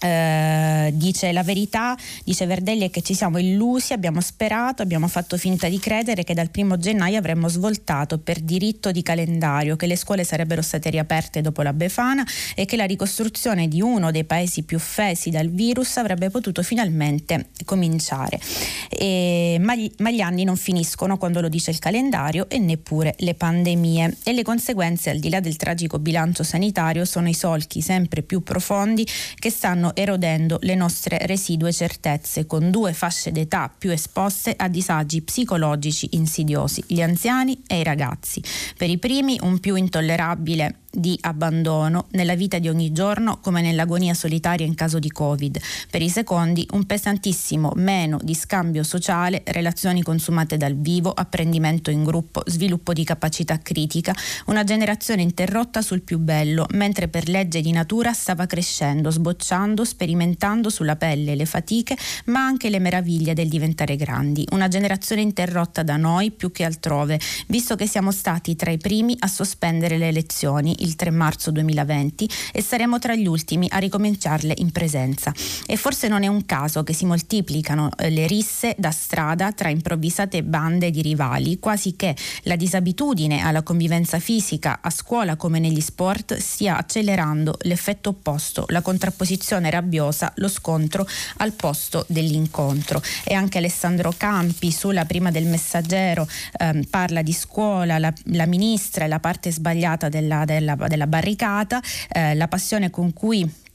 [0.00, 5.36] eh, dice la verità, dice Verdelli è che ci siamo illusi, abbiamo sperato, abbiamo fatto
[5.36, 9.96] finta di credere che dal primo gennaio avremmo svoltato per diritto di calendario, che le
[9.96, 14.62] scuole sarebbero state riaperte dopo la Befana e che la ricostruzione di uno dei paesi
[14.62, 18.40] più offesi dal virus avrebbe potuto finalmente cominciare.
[18.88, 23.14] E, ma, gli, ma gli anni non finiscono quando lo dice il calendario e neppure
[23.18, 27.80] le pandemie e le conseguenze al di là del tragico bilancio sanitario sono i solchi
[27.80, 29.06] sempre più profondi
[29.38, 34.68] che stanno stanno erodendo le nostre residue certezze con due fasce d'età più esposte a
[34.68, 38.42] disagi psicologici insidiosi, gli anziani e i ragazzi.
[38.76, 44.14] Per i primi un più intollerabile di abbandono nella vita di ogni giorno come nell'agonia
[44.14, 45.58] solitaria in caso di Covid.
[45.90, 52.04] Per i secondi un pesantissimo meno di scambio sociale, relazioni consumate dal vivo, apprendimento in
[52.04, 54.14] gruppo, sviluppo di capacità critica,
[54.46, 60.70] una generazione interrotta sul più bello, mentre per legge di natura stava crescendo, sbocciando, sperimentando
[60.70, 61.96] sulla pelle le fatiche,
[62.26, 64.46] ma anche le meraviglie del diventare grandi.
[64.52, 69.16] Una generazione interrotta da noi più che altrove, visto che siamo stati tra i primi
[69.18, 74.54] a sospendere le elezioni il 3 marzo 2020 e saremo tra gli ultimi a ricominciarle
[74.58, 75.32] in presenza.
[75.66, 79.68] E forse non è un caso che si moltiplicano eh, le risse da strada tra
[79.68, 85.80] improvvisate bande di rivali, quasi che la disabitudine alla convivenza fisica a scuola come negli
[85.80, 91.06] sport stia accelerando l'effetto opposto, la contrapposizione rabbiosa, lo scontro
[91.38, 93.02] al posto dell'incontro.
[93.24, 96.26] E anche Alessandro Campi sulla prima del messaggero
[96.58, 101.80] ehm, parla di scuola, la, la ministra è la parte sbagliata della, della, della barricata,
[102.10, 103.66] eh, la passione con cui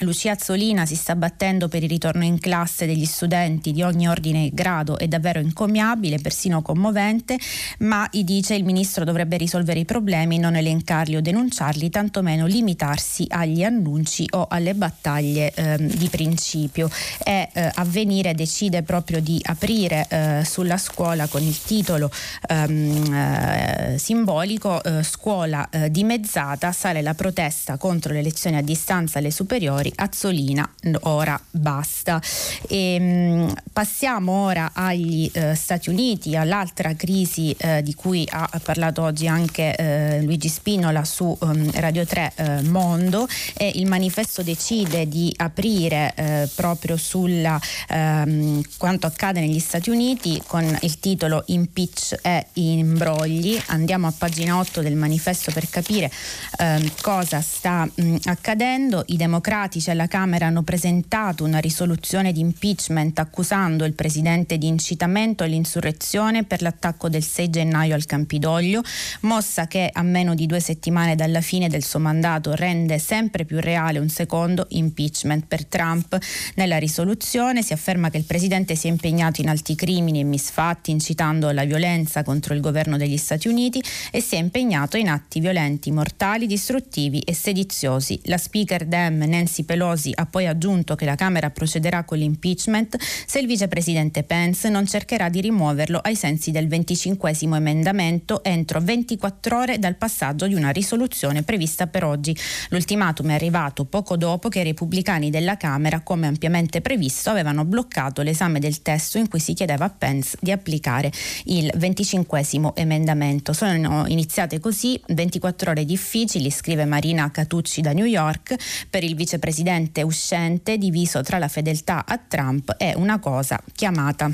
[0.00, 4.46] Lucia Azzolina si sta battendo per il ritorno in classe degli studenti di ogni ordine
[4.46, 7.38] e grado, è davvero incommiabile, persino commovente,
[7.78, 13.62] ma dice il ministro dovrebbe risolvere i problemi, non elencarli o denunciarli, tantomeno limitarsi agli
[13.62, 16.90] annunci o alle battaglie eh, di principio.
[17.22, 22.10] E eh, Avvenire decide proprio di aprire eh, sulla scuola con il titolo
[22.48, 29.18] ehm, eh, simbolico eh, Scuola eh, dimezzata, sale la protesta contro le lezioni a distanza
[29.18, 30.68] alle superiori fuori, Azzolina,
[31.02, 32.20] ora basta.
[32.68, 39.02] E, ehm, passiamo ora agli eh, Stati Uniti, all'altra crisi eh, di cui ha parlato
[39.02, 45.08] oggi anche eh, Luigi Spinola su um, Radio 3 eh, Mondo e il manifesto decide
[45.08, 52.18] di aprire eh, proprio sulla ehm, quanto accade negli Stati Uniti con il titolo Impeach
[52.22, 53.60] e imbrogli.
[53.66, 56.10] Andiamo a pagina 8 del manifesto per capire
[56.58, 59.04] ehm, cosa sta mh, accadendo.
[59.06, 64.66] I democratici democratici alla Camera hanno presentato una risoluzione di impeachment accusando il Presidente di
[64.66, 68.82] incitamento all'insurrezione per l'attacco del 6 gennaio al Campidoglio,
[69.20, 73.60] mossa che a meno di due settimane dalla fine del suo mandato rende sempre più
[73.60, 76.18] reale un secondo impeachment per Trump.
[76.54, 80.90] Nella risoluzione si afferma che il Presidente si è impegnato in alti crimini e misfatti
[80.90, 85.40] incitando alla violenza contro il governo degli Stati Uniti e si è impegnato in atti
[85.40, 88.20] violenti, mortali, distruttivi e sediziosi.
[88.24, 93.38] La Speaker Dem Nancy Pelosi ha poi aggiunto che la Camera procederà con l'impeachment se
[93.40, 99.78] il vicepresidente Pence non cercherà di rimuoverlo ai sensi del 25 emendamento entro 24 ore
[99.78, 102.34] dal passaggio di una risoluzione prevista per oggi.
[102.70, 108.22] L'ultimatum è arrivato poco dopo che i repubblicani della Camera, come ampiamente previsto, avevano bloccato
[108.22, 111.10] l'esame del testo in cui si chiedeva a Pence di applicare
[111.44, 113.52] il 25 emendamento.
[113.52, 118.54] Sono iniziate così 24 ore difficili, scrive Marina Catucci da New York,
[118.88, 124.30] per il vicepresidente presidente uscente diviso tra la fedeltà a Trump e una cosa chiamata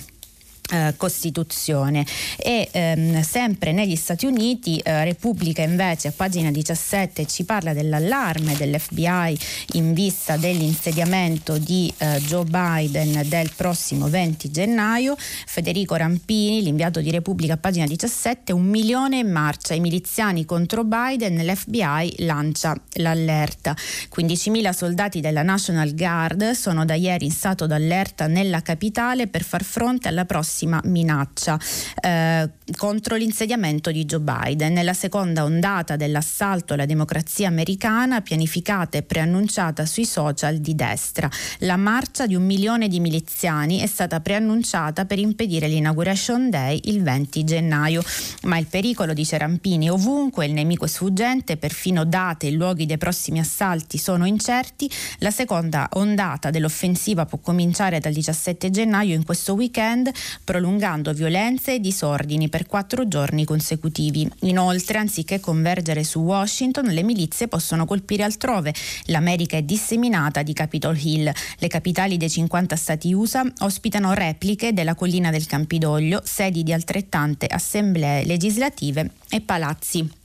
[0.72, 2.06] eh, Costituzione.
[2.38, 8.56] E ehm, sempre negli Stati Uniti eh, Repubblica invece a pagina 17 ci parla dell'allarme
[8.56, 9.38] dell'FBI
[9.74, 15.14] in vista dell'insediamento di eh, Joe Biden del prossimo 20 gennaio.
[15.18, 19.74] Federico Rampini l'inviato di Repubblica a pagina 17 un milione in marcia.
[19.74, 23.76] I miliziani contro Biden l'FBI lancia l'allerta.
[24.16, 29.64] 15.000 soldati della National Guard sono da ieri in stato d'allerta nella capitale per far
[29.64, 31.58] fronte alla prossima prossima minaccia
[32.00, 34.72] eh, contro l'insediamento di Joe Biden.
[34.72, 41.28] Nella seconda ondata dell'assalto alla democrazia americana, pianificata e preannunciata sui social di destra.
[41.60, 47.02] La marcia di un milione di miliziani è stata preannunciata per impedire l'inauguration day il
[47.02, 48.02] 20 gennaio.
[48.42, 52.98] Ma il pericolo, dice Rampini, ovunque il nemico è sfuggente, perfino date e luoghi dei
[52.98, 54.90] prossimi assalti sono incerti.
[55.18, 60.10] La seconda ondata dell'offensiva può cominciare dal 17 gennaio in questo weekend
[60.52, 64.30] prolungando violenze e disordini per quattro giorni consecutivi.
[64.40, 68.74] Inoltre, anziché convergere su Washington, le milizie possono colpire altrove.
[69.06, 71.32] L'America è disseminata di Capitol Hill.
[71.56, 77.46] Le capitali dei 50 stati USA ospitano repliche della collina del Campidoglio, sedi di altrettante
[77.46, 80.20] assemblee legislative e palazzi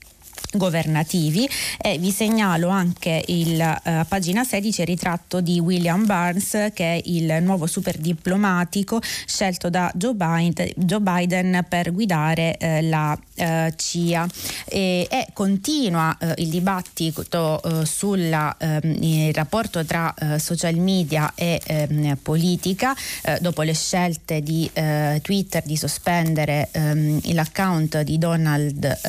[0.54, 6.96] governativi e vi segnalo anche il uh, pagina 16 il ritratto di William Barnes che
[6.96, 13.18] è il nuovo super diplomatico scelto da Joe Biden, Joe Biden per guidare uh, la
[13.36, 14.28] uh, CIA.
[14.66, 22.96] E, e continua il dibattito sul ehm, rapporto tra social media e ehm, politica
[23.40, 24.70] dopo le scelte di
[25.22, 29.00] Twitter di sospendere um, l'account di Donald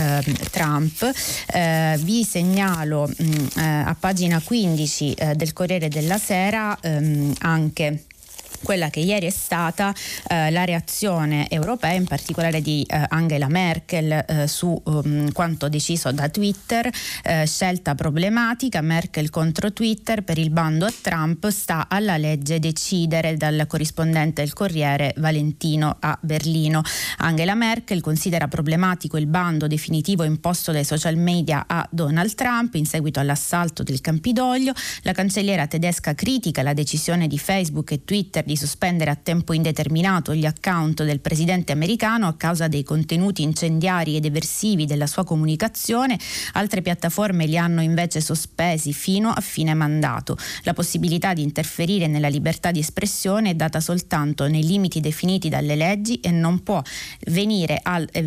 [0.50, 1.10] Trump
[1.46, 7.34] Eh, vi segnalo mh, mm, eh, a pagina 15 eh, del Corriere della Sera ehm,
[7.38, 8.04] anche
[8.62, 9.94] quella che ieri è stata
[10.28, 16.12] eh, la reazione europea, in particolare di eh, Angela Merkel eh, su um, quanto deciso
[16.12, 16.90] da Twitter,
[17.22, 23.36] eh, scelta problematica, Merkel contro Twitter per il bando a Trump, sta alla legge decidere
[23.36, 26.82] dal corrispondente del Corriere Valentino a Berlino.
[27.18, 32.86] Angela Merkel considera problematico il bando definitivo imposto dai social media a Donald Trump in
[32.86, 34.72] seguito all'assalto del Campidoglio.
[35.02, 40.34] La cancelliera tedesca critica la decisione di Facebook e Twitter di sospendere a tempo indeterminato
[40.34, 46.18] gli account del presidente americano a causa dei contenuti incendiari ed eversivi della sua comunicazione.
[46.54, 50.36] Altre piattaforme li hanno invece sospesi fino a fine mandato.
[50.62, 55.76] La possibilità di interferire nella libertà di espressione è data soltanto nei limiti definiti dalle
[55.76, 56.82] leggi e non può
[57.26, 58.22] venire, al, eh,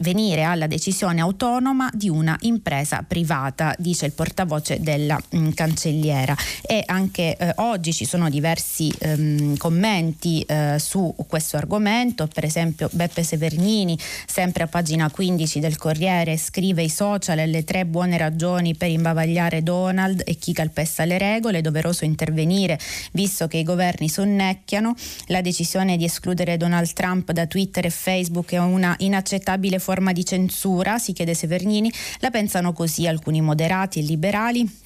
[0.00, 6.34] venire alla decisione autonoma di una impresa privata, dice il portavoce della mh, mm, cancelliera.
[6.62, 12.88] E anche eh, oggi ci sono diversi ehm, commenti eh, su questo argomento, per esempio
[12.92, 18.76] Beppe Severnini, sempre a pagina 15 del Corriere, scrive i social le tre buone ragioni
[18.76, 22.78] per imbavagliare Donald e chi calpesta le regole, è doveroso intervenire
[23.10, 24.94] visto che i governi sonnecchiano,
[25.26, 30.24] la decisione di escludere Donald Trump da Twitter e Facebook è una inaccettabile forma di
[30.24, 34.84] censura, si chiede Severnini, la pensano così alcuni moderati e liberali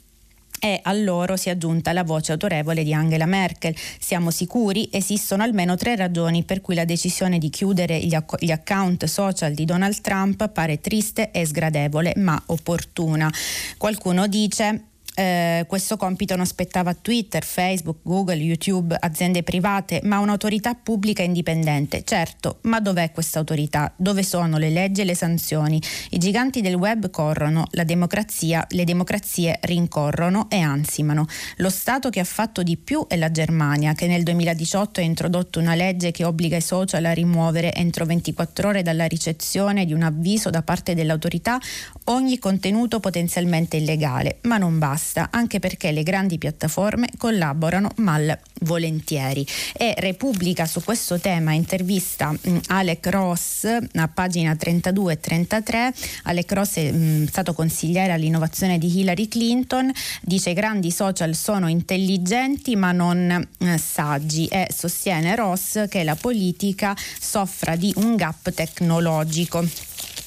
[0.60, 3.74] e a loro si è aggiunta la voce autorevole di Angela Merkel.
[3.98, 8.52] Siamo sicuri esistono almeno tre ragioni per cui la decisione di chiudere gli, acc- gli
[8.52, 13.32] account social di Donald Trump pare triste e sgradevole, ma opportuna.
[13.76, 20.18] Qualcuno dice eh, questo compito non spettava a Twitter, Facebook, Google, YouTube, aziende private, ma
[20.18, 22.02] un'autorità pubblica indipendente.
[22.04, 23.92] Certo, ma dov'è questa autorità?
[23.96, 25.80] Dove sono le leggi e le sanzioni?
[26.10, 31.26] I giganti del web corrono, la democrazia, le democrazie rincorrono e ansimano.
[31.56, 35.58] Lo Stato che ha fatto di più è la Germania, che nel 2018 ha introdotto
[35.58, 40.02] una legge che obbliga i social a rimuovere entro 24 ore dalla ricezione di un
[40.02, 41.58] avviso da parte dell'autorità
[42.04, 49.46] ogni contenuto potenzialmente illegale, ma non basta basta, anche perché le grandi piattaforme collaborano malvolentieri.
[49.72, 55.94] E Repubblica su questo tema intervista mh, mm, Alec Ross a pagina 32 e 33.
[56.24, 59.90] Alec Ross è mh, mm, stato consigliere all'innovazione di Hillary Clinton,
[60.20, 66.94] dice grandi social sono intelligenti ma non eh, saggi e sostiene Ross che la politica
[67.18, 69.64] soffra di un gap tecnologico.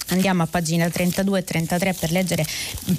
[0.09, 2.45] Andiamo a pagina 32 e 33 per leggere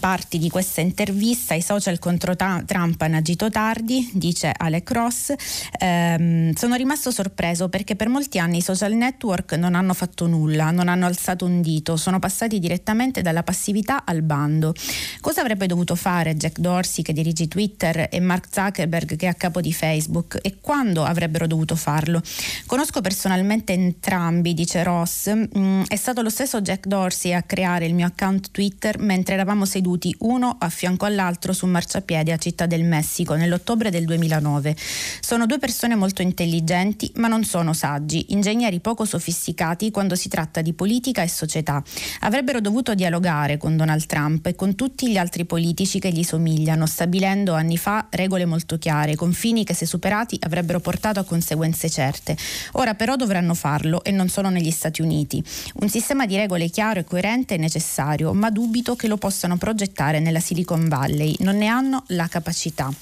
[0.01, 1.55] parti di questa intervista.
[1.55, 5.33] I social contro Trump hanno agito tardi, dice Alec Ross.
[5.79, 10.71] Ehm, sono rimasto sorpreso perché per molti anni i social network non hanno fatto nulla,
[10.71, 14.75] non hanno alzato un dito, sono passati direttamente dalla passività al bando.
[15.21, 19.35] Cosa avrebbe dovuto fare Jack Dorsey che dirige Twitter e Mark Zuckerberg che è a
[19.35, 22.23] capo di Facebook e quando avrebbero dovuto farlo?
[22.67, 25.31] Conosco personalmente entrambi, dice Ross.
[25.31, 29.35] Mm, è stato lo stesso Jack Dorsey Dorsey a creare il mio account Twitter mentre
[29.35, 34.05] eravamo seduti uno a fianco all'altro su un marciapiede a Città del Messico nell'ottobre del
[34.05, 34.77] 2009.
[35.19, 40.63] Sono due persone molto intelligenti ma non sono saggi, ingegneri poco sofisticati quando si tratta
[40.63, 41.83] di politica e società.
[42.21, 46.87] Avrebbero dovuto dialogare con Donald Trump e con tutti gli altri politici che gli somigliano,
[46.87, 52.37] stabilendo anni fa regole molto chiare, confini che se superati avrebbero portato a conseguenze certe.
[52.75, 55.43] Ora però dovranno farlo e non solo negli Stati Uniti.
[55.81, 59.57] Un sistema di regole chiare chiaro e coerente è necessario, ma dubito che lo possano
[59.57, 62.93] progettare nella Silicon Valley, non ne hanno la capacità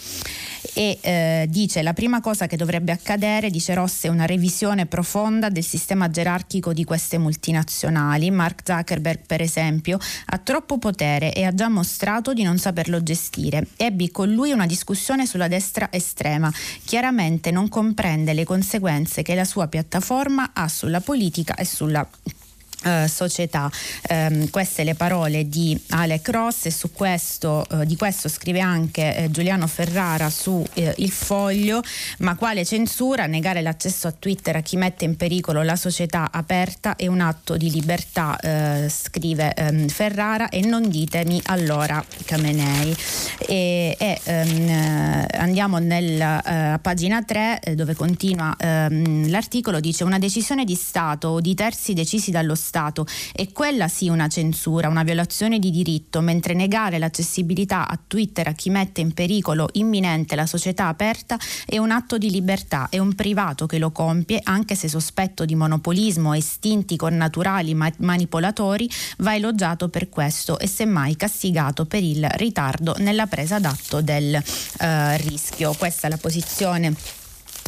[0.75, 5.49] e eh, dice la prima cosa che dovrebbe accadere, dice Ross, è una revisione profonda
[5.49, 8.31] del sistema gerarchico di queste multinazionali.
[8.31, 13.67] Mark Zuckerberg, per esempio, ha troppo potere e ha già mostrato di non saperlo gestire.
[13.77, 16.53] Ebbi con lui una discussione sulla destra estrema.
[16.85, 22.09] Chiaramente non comprende le conseguenze che la sua piattaforma ha sulla politica e sulla
[22.85, 23.71] Uh, società.
[24.09, 29.23] Um, queste le parole di Alec Ross e su questo, uh, di questo scrive anche
[29.25, 31.81] uh, Giuliano Ferrara su Il Foglio,
[32.19, 33.27] ma quale censura?
[33.27, 37.57] Negare l'accesso a Twitter a chi mette in pericolo la società aperta è un atto
[37.57, 38.37] di libertà,
[38.89, 42.97] scrive um, Ferrara e non ditemi allora Camenei.
[43.47, 51.29] E, e um, andiamo nella pagina 3 dove continua l'articolo, dice una decisione di Stato
[51.29, 53.07] o di terzi decisi dallo Stato Stato.
[53.35, 58.53] E quella sì una censura, una violazione di diritto, mentre negare l'accessibilità a Twitter a
[58.53, 63.15] chi mette in pericolo imminente la società aperta è un atto di libertà, è un
[63.15, 69.35] privato che lo compie, anche se sospetto di monopolismo e istinti connaturali ma- manipolatori, va
[69.35, 75.75] elogiato per questo e semmai castigato per il ritardo nella presa d'atto del eh, rischio.
[75.75, 77.21] Questa è la posizione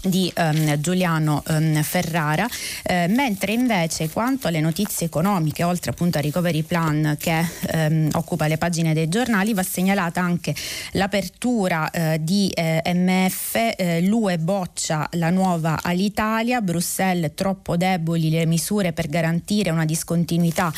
[0.05, 2.47] di um, Giuliano um, Ferrara,
[2.83, 8.47] eh, mentre invece quanto alle notizie economiche, oltre appunto al recovery plan che um, occupa
[8.47, 10.55] le pagine dei giornali, va segnalata anche
[10.93, 18.47] l'apertura eh, di eh, MF, eh, l'UE boccia la nuova all'Italia, Bruxelles troppo deboli le
[18.47, 20.73] misure per garantire una discontinuità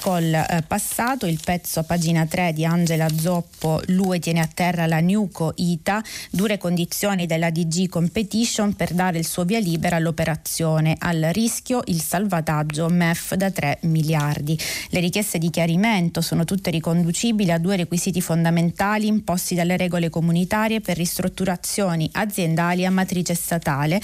[0.00, 4.86] col eh, passato, il pezzo a pagina 3 di Angela Zoppo, l'UE tiene a terra
[4.86, 9.96] la Nuco ITA, dure condizioni della DG Competition Commission per dare il suo via libera
[9.96, 14.58] all'operazione, al rischio il salvataggio MEF da 3 miliardi.
[14.88, 20.80] Le richieste di chiarimento sono tutte riconducibili a due requisiti fondamentali imposti dalle regole comunitarie
[20.80, 24.00] per ristrutturazioni aziendali a matrice statale,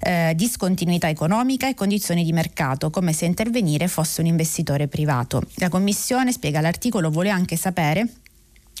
[0.00, 5.42] eh, discontinuità economica e condizioni di mercato, come se intervenire fosse un investitore privato.
[5.56, 8.06] La Commissione, spiega l'articolo, vuole anche sapere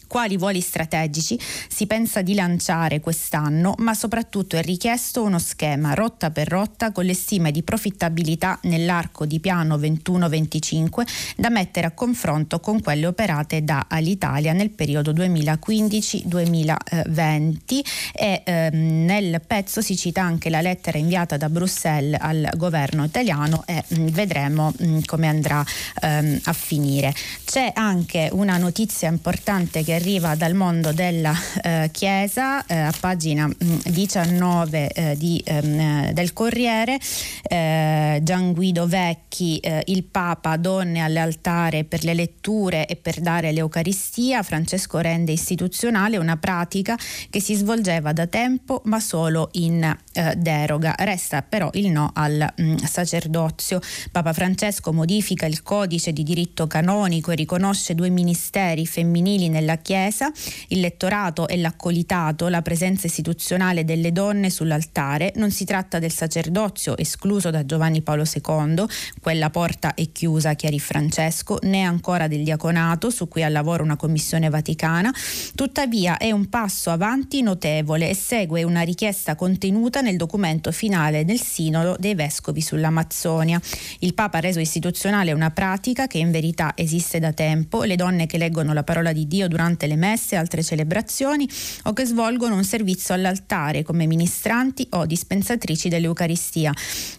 [0.08, 1.38] quali voli strategici
[1.68, 7.04] si pensa di lanciare quest'anno, ma soprattutto è richiesto uno schema rotta per rotta con
[7.04, 11.06] le stime di profittabilità nell'arco di piano 21-25
[11.36, 17.80] da mettere a confronto con quelle operate da Alitalia nel periodo 2015-2020
[18.12, 23.62] e ehm, nel pezzo si cita anche la lettera inviata da Bruxelles al governo italiano
[23.66, 25.64] e mh, mm, vedremo mh, mm, come andrà
[26.00, 27.14] ehm, a finire.
[27.44, 33.50] C'è anche una notizia importante che arriva dal mondo della eh, Chiesa, eh, a pagina
[33.58, 36.98] 19 mm, eh, di, ehm, del Corriere,
[37.42, 43.50] eh, Gian Guido Vecchi, eh, il Papa, donne all'altare per le letture e per dare
[43.50, 46.96] l'Eucaristia, Francesco rende istituzionale una pratica
[47.28, 49.82] che si svolgeva da tempo ma solo in
[50.12, 50.94] eh, deroga.
[50.96, 53.80] Resta però il no al mh, mm, sacerdozio.
[54.12, 60.30] Papa Francesco modifica il codice di diritto canonico e riconosce due ministeri femminili nella Chiesa,
[60.66, 65.32] il lettorato e l'accolitato, la presenza istituzionale delle donne sull'altare.
[65.36, 68.84] Non si tratta del sacerdozio escluso da Giovanni Paolo II,
[69.22, 73.96] quella porta è chiusa, chiarì Francesco, né ancora del diaconato, su cui ha lavoro una
[73.96, 75.10] commissione vaticana.
[75.54, 81.40] Tuttavia è un passo avanti notevole e segue una richiesta contenuta nel documento finale del
[81.40, 83.58] Sinodo dei Vescovi sull'Amazzonia.
[84.00, 87.84] Il Papa ha reso istituzionale una pratica che in verità esiste da tempo.
[87.84, 91.48] Le donne che leggono la parola di Dio durante durante le messe e altre celebrazioni
[91.84, 96.72] o che svolgono un servizio all'altare come ministranti o dispensatrici dell'Eucaristia.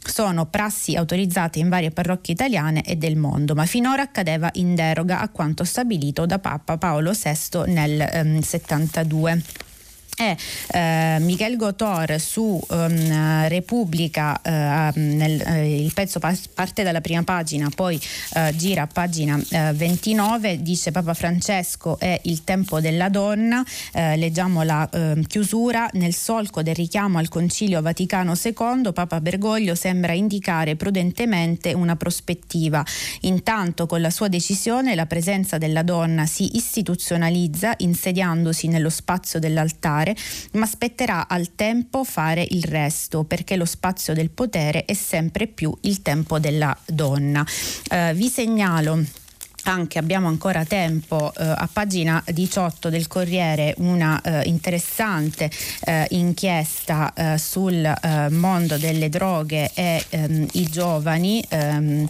[0.03, 5.21] Sono prassi autorizzate in varie parrocchie italiane e del mondo, ma finora accadeva in deroga
[5.21, 9.67] a quanto stabilito da Papa Paolo VI nel ehm, 72
[10.19, 10.35] è
[10.71, 17.69] eh, Michel Gotor su um, Repubblica, eh, nel, eh, il pezzo parte dalla prima pagina,
[17.73, 17.97] poi
[18.33, 19.41] eh, gira a pagina
[19.73, 23.63] 29, eh, dice Papa Francesco è il tempo della donna,
[23.93, 29.73] eh, leggiamo la ehm, chiusura, nel solco del richiamo al Concilio Vaticano II, Papa Bergoglio
[29.73, 32.83] sembra indicare prudentemente una prospettiva.
[33.21, 40.08] Intanto con la sua decisione la presenza della donna si istituzionalizza insediandosi nello spazio dell'altare
[40.09, 40.15] fare,
[40.53, 45.75] ma spetterà al tempo fare il resto, perché lo spazio del potere è sempre più
[45.81, 47.45] il tempo della donna.
[47.89, 49.03] Eh, vi segnalo
[49.69, 55.49] anche abbiamo ancora tempo eh, a pagina 18 del Corriere una eh, interessante
[55.81, 61.43] eh, inchiesta eh, sul eh, mondo delle droghe e ehm, i giovani.
[61.49, 62.07] Ehm,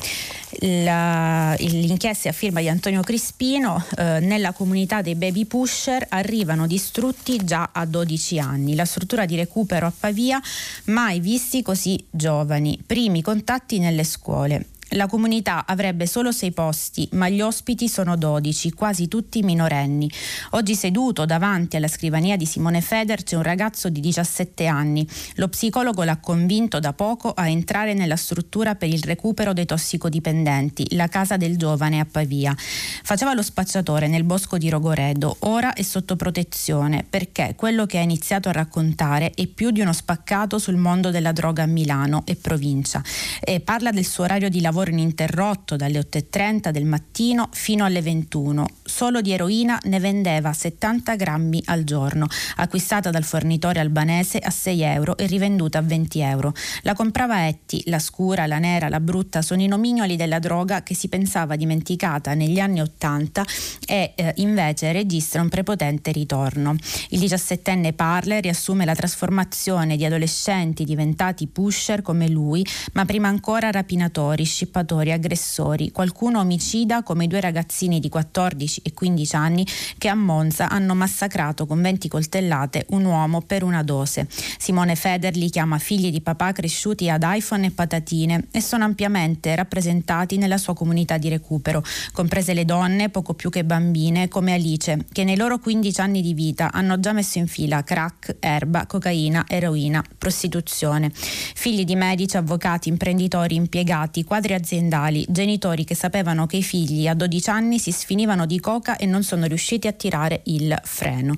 [0.61, 7.43] la, l'inchiesta a firma di Antonio Crispino eh, nella comunità dei baby pusher arrivano distrutti
[7.43, 8.75] già a 12 anni.
[8.75, 10.41] La struttura di recupero a Pavia
[10.85, 12.81] mai visti così giovani.
[12.85, 14.65] Primi contatti nelle scuole.
[14.93, 20.09] La comunità avrebbe solo sei posti, ma gli ospiti sono 12, quasi tutti minorenni.
[20.51, 25.07] Oggi seduto davanti alla scrivania di Simone Feder c'è un ragazzo di 17 anni.
[25.35, 30.95] Lo psicologo l'ha convinto da poco a entrare nella struttura per il recupero dei tossicodipendenti,
[30.95, 32.55] la casa del giovane a Pavia.
[32.57, 38.01] Faceva lo spacciatore nel bosco di Rogoredo, ora è sotto protezione perché quello che ha
[38.01, 42.35] iniziato a raccontare è più di uno spaccato sul mondo della droga a Milano e
[42.35, 43.03] provincia.
[43.39, 48.01] E parla del suo orario di lavoro lavoro ininterrotto dalle 8.30 del mattino fino alle
[48.01, 48.65] 21.
[48.83, 54.81] Solo di eroina ne vendeva 70 grammi al giorno, acquistata dal fornitore albanese a 6
[54.81, 56.53] euro e rivenduta a 20 euro.
[56.83, 60.95] La comprava Etti, la scura, la nera, la brutta sono i nomignoli della droga che
[60.95, 63.45] si pensava dimenticata negli anni 80
[63.85, 66.75] e eh, invece registra un prepotente ritorno.
[67.09, 73.71] Il diciassettenne Parler riassume la trasformazione di adolescenti diventati pusher come lui, ma prima ancora
[73.71, 79.65] rapinatori, scippatori, aggressori, qualcuno omicida come i due ragazzini di 14 e 15 anni
[79.97, 84.27] che a Monza hanno massacrato con 20 coltellate un uomo per una dose.
[84.57, 89.55] Simone Feder li chiama figli di papà cresciuti ad iPhone e patatine e sono ampiamente
[89.55, 95.05] rappresentati nella sua comunità di recupero, comprese le donne, poco più che bambine, come Alice,
[95.11, 99.45] che nei loro 15 anni di vita hanno già messo in fila crack, erba, cocaina,
[99.47, 101.11] eroina, prostituzione.
[101.13, 107.13] Figli di medici, avvocati, imprenditori, impiegati, quadri aziendali, genitori che sapevano che i figli a
[107.13, 111.35] 12 anni si sfinivano di coca e non sono riusciti a tirare il freno.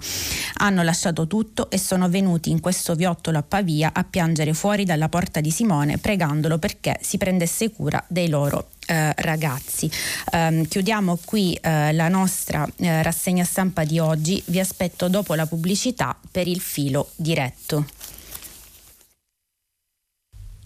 [0.56, 5.10] Hanno lasciato tutto e sono venuti in questo viottolo a Pavia a piangere fuori dalla
[5.10, 9.90] porta di Simone pregandolo perché si prendesse cura dei loro eh, ragazzi.
[10.34, 14.42] Um, chiudiamo qui eh, la nostra eh, rassegna stampa di oggi.
[14.48, 17.86] Vi aspetto dopo la pubblicità per il filo diretto.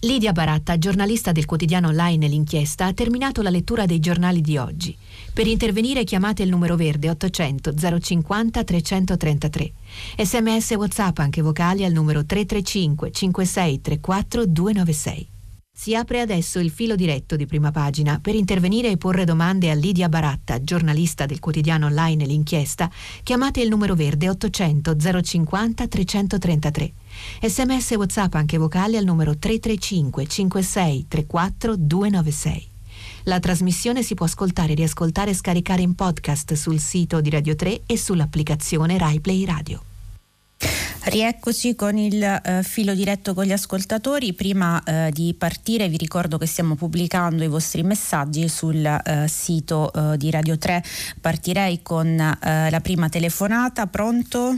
[0.06, 4.96] Lidia Baratta, giornalista del quotidiano online L'Inchiesta, ha terminato la lettura dei giornali di oggi.
[5.32, 9.72] Per intervenire chiamate il numero verde 800 050 333.
[10.16, 15.28] Sms WhatsApp anche vocali al numero 335 5634 296.
[15.78, 18.20] Si apre adesso il filo diretto di prima pagina.
[18.22, 22.88] Per intervenire e porre domande a Lidia Baratta, giornalista del quotidiano online L'Inchiesta,
[23.24, 26.92] chiamate il numero verde 800 050 333.
[27.42, 32.68] Sms WhatsApp anche vocali al numero 335 56 34 296.
[33.24, 37.82] La trasmissione si può ascoltare, riascoltare e scaricare in podcast sul sito di Radio 3
[37.86, 39.82] e sull'applicazione RaiPlay Radio.
[41.08, 44.32] Rieccoci con il eh, filo diretto con gli ascoltatori.
[44.32, 49.92] Prima eh, di partire vi ricordo che stiamo pubblicando i vostri messaggi sul eh, sito
[49.92, 50.82] eh, di Radio 3.
[51.20, 53.86] Partirei con eh, la prima telefonata.
[53.86, 54.56] Pronto?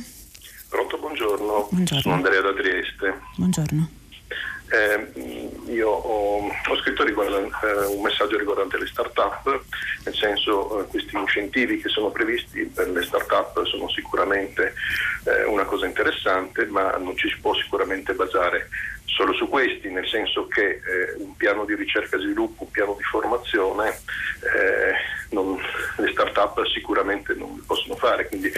[0.69, 1.69] Pronto, buongiorno.
[1.71, 2.03] buongiorno.
[2.03, 3.21] Sono Andrea da Trieste.
[3.37, 3.91] Buongiorno.
[4.71, 9.62] Eh, io ho, ho scritto riguardo, eh, un messaggio riguardante le start-up,
[10.05, 14.75] nel senso eh, questi incentivi che sono previsti per le start-up sono sicuramente
[15.25, 18.69] eh, una cosa interessante, ma non ci si può sicuramente basare
[19.07, 22.95] solo su questi, nel senso che eh, un piano di ricerca e sviluppo, un piano
[22.95, 24.93] di formazione, eh,
[25.31, 25.59] non,
[25.97, 28.53] le start-up sicuramente non li possono fare, quindi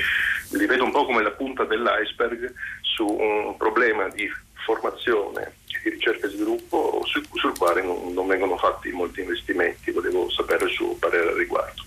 [0.51, 4.29] li vedo un po' come la punta dell'iceberg su un problema di
[4.65, 9.91] formazione di ricerca e sviluppo sul, sul quale non, non, vengono fatti molti investimenti.
[9.91, 11.83] Volevo sapere il suo parere al riguardo.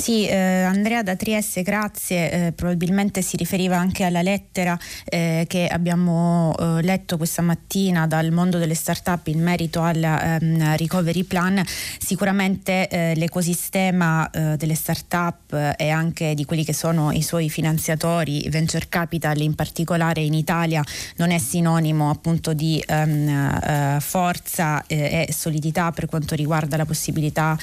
[0.00, 2.30] Sì, eh, Andrea da Trieste, grazie.
[2.30, 8.30] Eh, probabilmente si riferiva anche alla lettera eh, che abbiamo eh, letto questa mattina dal
[8.30, 11.62] mondo delle start-up in merito al ehm, recovery plan.
[11.98, 18.48] Sicuramente eh, l'ecosistema eh, delle start-up e anche di quelli che sono i suoi finanziatori,
[18.48, 20.82] venture capital in particolare in Italia,
[21.16, 27.58] non è sinonimo appunto di ehm, forza e solidità per quanto riguarda la possibilità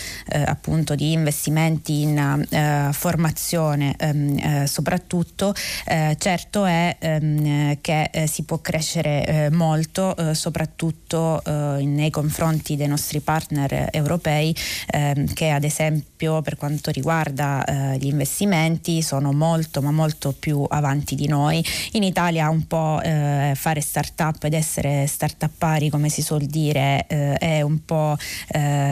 [0.46, 5.54] appunto di investimenti in eh, formazione ehm, eh, soprattutto,
[5.86, 12.88] eh, certo è ehm, che eh, si può crescere eh, molto, soprattutto nei confronti dei
[12.88, 14.56] nostri partner europei
[14.92, 21.16] ehm, che ad esempio per quanto riguarda gli investimenti sono molto ma molto più avanti
[21.16, 21.64] di noi.
[21.94, 27.86] In Italia un po' fare start-up ed essere start-upari come si suol dire è un
[27.86, 28.18] po'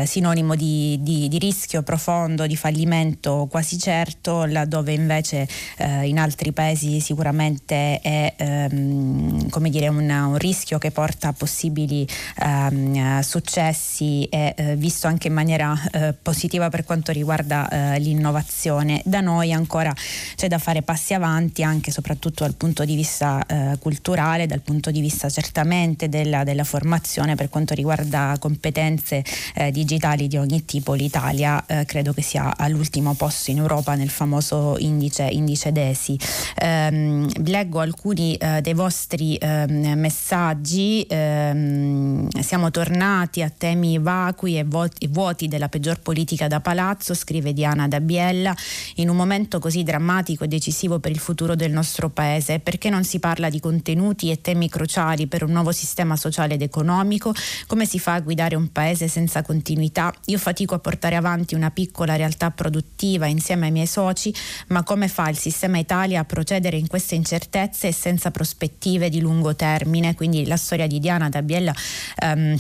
[0.06, 2.75] sinonimo di, di, di rischio profondo, di fallimento
[3.50, 5.48] quasi certo, laddove invece
[5.78, 12.08] eh, in altri paesi sicuramente è ehm, dire, un, un, rischio che porta a possibili
[12.42, 19.02] ehm, successi e eh, visto anche in maniera eh, positiva per quanto riguarda eh, l'innovazione.
[19.06, 19.94] Da noi ancora
[20.36, 24.62] c'è da fare passi avanti anche e soprattutto dal punto di vista eh, culturale, dal
[24.62, 29.24] punto di vista certamente della, della formazione per quanto riguarda competenze
[29.56, 30.94] eh, digitali di ogni tipo.
[30.94, 36.20] L'Italia credo che sia all'ultimo posto in Europa nel famoso indice, indice DESI.
[36.58, 44.64] Ehm, leggo alcuni eh, dei vostri ehm, messaggi, ehm, siamo tornati a temi vacui e
[44.64, 48.56] vuoti, vuoti della peggior politica da palazzo, scrive Diana Dabiella,
[48.96, 53.04] in un momento così drammatico e decisivo per il futuro del nostro paese, perché non
[53.04, 57.34] si parla di contenuti e temi cruciali per un nuovo sistema sociale ed economico,
[57.68, 60.14] come si fa a guidare un paese senza continuità?
[60.26, 64.34] Io fatico a portare avanti una piccola realtà produttiva insieme ai miei soci,
[64.68, 69.20] ma come fa il sistema Italia a procedere in queste incertezze e senza prospettive di
[69.20, 70.16] lungo termine?
[70.16, 71.74] Quindi la storia di Diana Dabiella
[72.24, 72.58] um,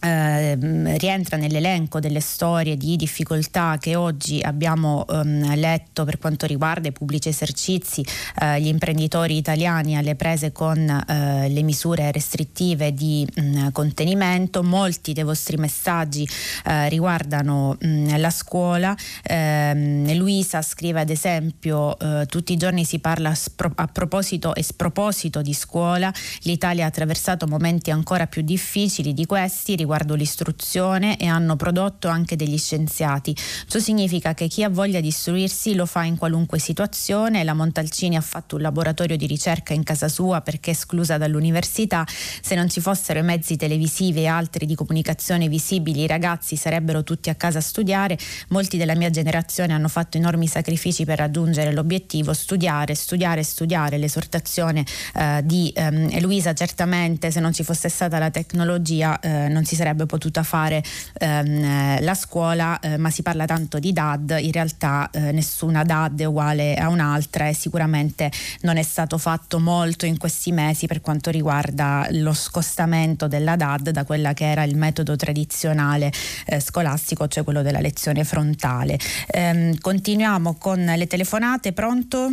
[0.00, 0.56] eh,
[0.96, 6.92] rientra nell'elenco delle storie di difficoltà che oggi abbiamo ehm, letto per quanto riguarda i
[6.92, 8.04] pubblici esercizi,
[8.40, 14.62] eh, gli imprenditori italiani alle prese con eh, le misure restrittive di mh, mm, contenimento.
[14.62, 16.26] Molti dei vostri messaggi
[16.64, 18.96] eh, riguardano mh, mm, la scuola.
[19.22, 23.32] Ehm, Luisa scrive ad esempio eh, tutti i giorni si parla
[23.74, 26.12] a proposito e sproposito di scuola.
[26.42, 32.36] L'Italia ha attraversato momenti ancora più difficili di questi riguardo l'istruzione e hanno prodotto anche
[32.36, 33.34] degli scienziati.
[33.66, 37.42] Ciò significa che chi ha voglia di istruirsi lo fa in qualunque situazione.
[37.42, 42.06] La Montalcini ha fatto un laboratorio di ricerca in casa sua perché esclusa dall'università.
[42.06, 47.02] Se non ci fossero i mezzi televisivi e altri di comunicazione visibili, i ragazzi sarebbero
[47.02, 48.16] tutti a casa a studiare.
[48.50, 53.98] Molti della mia generazione hanno fatto enormi sacrifici per raggiungere l'obiettivo, studiare, studiare, studiare.
[53.98, 54.84] L'esortazione
[55.14, 59.78] eh, di ehm, Luisa certamente se non ci fosse stata la tecnologia eh, non si
[59.80, 60.82] sarebbe potuta fare
[61.18, 66.20] ehm, la scuola, eh, ma si parla tanto di DAD, in realtà eh, nessuna DAD
[66.20, 71.00] è uguale a un'altra e sicuramente non è stato fatto molto in questi mesi per
[71.00, 76.12] quanto riguarda lo scostamento della DAD da quella che era il metodo tradizionale
[76.44, 78.98] eh, scolastico, cioè quello della lezione frontale.
[79.28, 82.28] Ehm, continuiamo con le telefonate, pronto?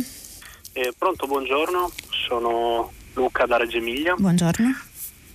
[0.74, 4.14] Eh, pronto, buongiorno, sono Luca da Reggio Emilia.
[4.18, 4.87] Buongiorno.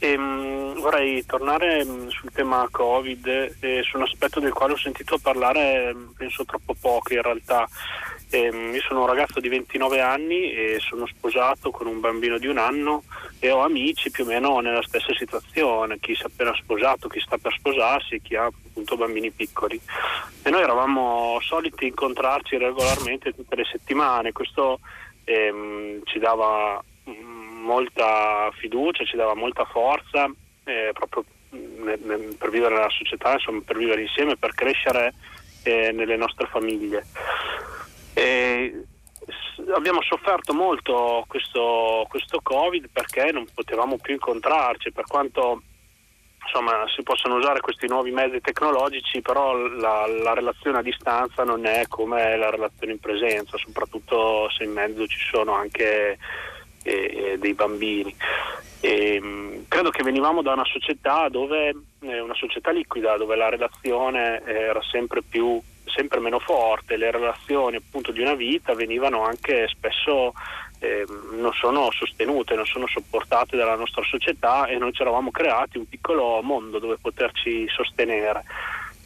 [0.03, 4.77] E, mh, vorrei tornare mh, sul tema Covid e su un aspetto del quale ho
[4.77, 7.65] sentito parlare penso troppo poco in realtà.
[8.29, 12.47] E, io sono un ragazzo di 29 anni e sono sposato con un bambino di
[12.47, 13.03] un anno
[13.39, 17.21] e ho amici più o meno nella stessa situazione, chi si è appena sposato, chi
[17.21, 19.79] sta per sposarsi chi ha appunto bambini piccoli.
[20.43, 24.81] E noi eravamo soliti incontrarci regolarmente tutte le settimane, questo
[25.23, 26.83] ehm, ci dava
[27.64, 30.30] molta fiducia, ci dava molta forza
[30.64, 35.14] eh, proprio ne, ne, per vivere nella società, insomma, per vivere insieme, per crescere
[35.64, 37.05] eh, nelle nostre famiglie.
[38.14, 38.86] E
[39.74, 45.61] abbiamo sofferto molto questo, questo, Covid perché non potevamo più incontrarci, per quanto
[46.43, 51.66] insomma, si possono usare questi nuovi mezzi tecnologici, però la, la relazione a distanza non
[51.66, 56.18] è come la relazione in presenza, soprattutto se in mezzo ci sono anche
[56.84, 58.15] e, dei bambini.
[58.79, 63.49] E, mh, credo che venivamo da una società dove eh, una società liquida dove la
[63.49, 69.67] relazione era sempre più sempre meno forte, le relazioni appunto di una vita venivano anche
[69.67, 70.34] spesso
[70.79, 75.77] eh, non sono sostenute, non sono sopportate dalla nostra società e noi ci eravamo creati
[75.77, 78.43] un piccolo mondo dove poterci sostenere.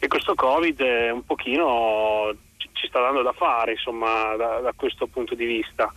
[0.00, 0.80] E questo Covid
[1.12, 5.92] un pochino ci, ci sta dando da fare, insomma, da, da questo punto di vista.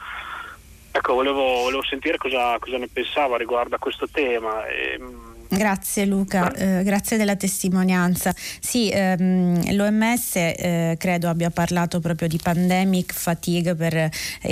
[0.92, 4.66] Ecco, volevo, volevo sentire cosa, cosa, ne pensava riguardo a questo tema.
[4.68, 8.34] E, ehm, Grazie Luca, eh, grazie della testimonianza.
[8.62, 14.10] Sì, ehm, l'OMS eh, credo abbia parlato proprio di pandemic fatigue per eh,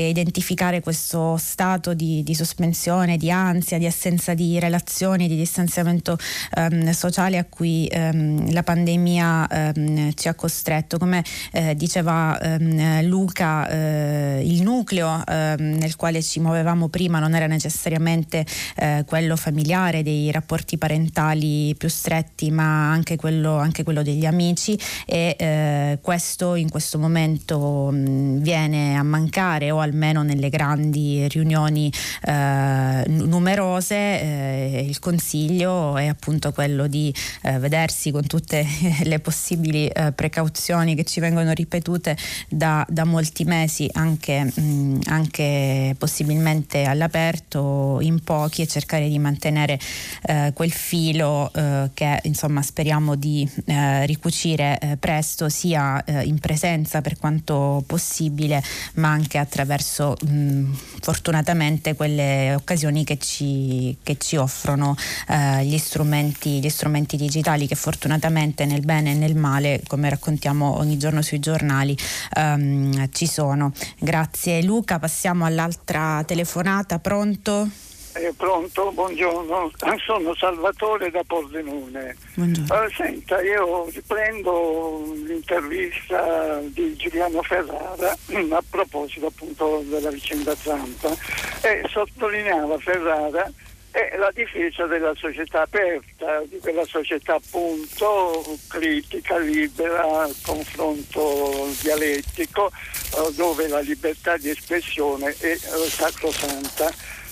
[0.09, 6.17] identificare questo stato di, di, sospensione, di ansia, di assenza di relazioni, di distanziamento
[6.55, 10.97] ehm, sociale a cui ehm, la pandemia ehm, ci ha costretto.
[10.97, 11.23] Come
[11.53, 17.47] eh, diceva ehm, Luca, eh, il nucleo ehm, nel quale ci muovevamo prima non era
[17.47, 18.45] necessariamente
[18.75, 24.25] eh, quello familiare, dei rapporti parentali parentali più stretti, ma anche quello, anche quello degli
[24.25, 24.75] amici
[25.05, 31.93] e eh, questo in questo momento mh, viene a mancare o almeno nelle grandi riunioni
[32.23, 33.95] eh, numerose.
[33.95, 37.13] Eh, il consiglio è appunto quello di
[37.43, 38.65] eh, vedersi con tutte
[39.03, 42.17] le possibili eh, precauzioni che ci vengono ripetute
[42.49, 49.79] da, da molti mesi, anche, mh, anche possibilmente all'aperto in pochi e cercare di mantenere
[50.23, 56.39] eh, quel filo eh, che insomma speriamo di eh, ricucire eh, presto sia eh, in
[56.39, 58.63] presenza per quanto possibile
[58.95, 60.71] ma anche attraverso mh,
[61.01, 64.95] fortunatamente quelle occasioni che ci, che ci offrono
[65.27, 70.77] eh, gli, strumenti, gli strumenti digitali che fortunatamente nel bene e nel male come raccontiamo
[70.77, 71.95] ogni giorno sui giornali
[72.35, 73.73] ehm, ci sono.
[73.99, 77.88] Grazie Luca, passiamo all'altra telefonata, pronto?
[78.13, 79.71] Eh, pronto, buongiorno,
[80.03, 82.15] sono Salvatore da Pordenone.
[82.35, 88.09] Uh, senta, io riprendo l'intervista di Giuliano Ferrara
[88.49, 91.15] a proposito appunto della vicenda Zampa.
[91.61, 93.51] E sottolineava Ferrara
[93.91, 103.33] è la difesa della società aperta, di quella società appunto critica, libera, confronto dialettico, eh,
[103.33, 106.91] dove la libertà di espressione è eh, sacrosanta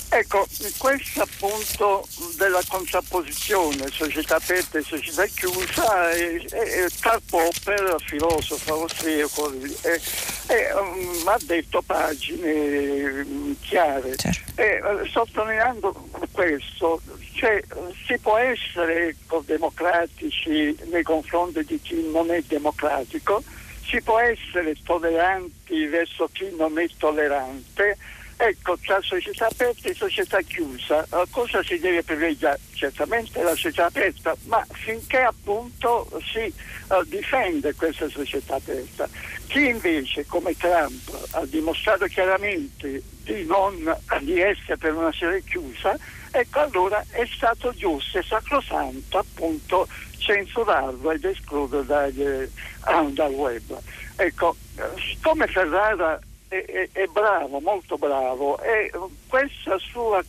[0.10, 0.48] Ecco,
[0.78, 9.48] questa appunto della contrapposizione società aperta e società chiusa è, è Karl Popper, filosofo austriaco,
[9.48, 14.16] um, ha detto pagine um, chiare.
[14.16, 14.62] Certo.
[14.62, 15.94] E, uh, sottolineando
[16.32, 17.02] questo,
[17.34, 17.62] cioè,
[18.06, 23.44] si può essere ecco, democratici nei confronti di chi non è democratico,
[23.86, 27.98] si può essere tolleranti verso chi non è tollerante,
[28.40, 32.60] Ecco, tra società aperta e società chiusa, eh, cosa si deve privilegiare?
[32.72, 36.54] Certamente la società aperta, ma finché appunto si
[36.90, 39.10] uh, difende questa società aperta.
[39.48, 45.98] Chi invece, come Trump, ha dimostrato chiaramente di, non, di essere per una serie chiusa,
[46.30, 49.88] ecco allora è stato giusto e sacrosanto appunto
[50.20, 52.50] censurarlo ed escluderlo dal,
[52.86, 53.80] uh, dal web.
[54.16, 54.56] Ecco,
[55.00, 58.60] siccome Ferrara è, è, è bravo, molto bravo.
[58.62, 58.92] E
[59.28, 60.24] questa sua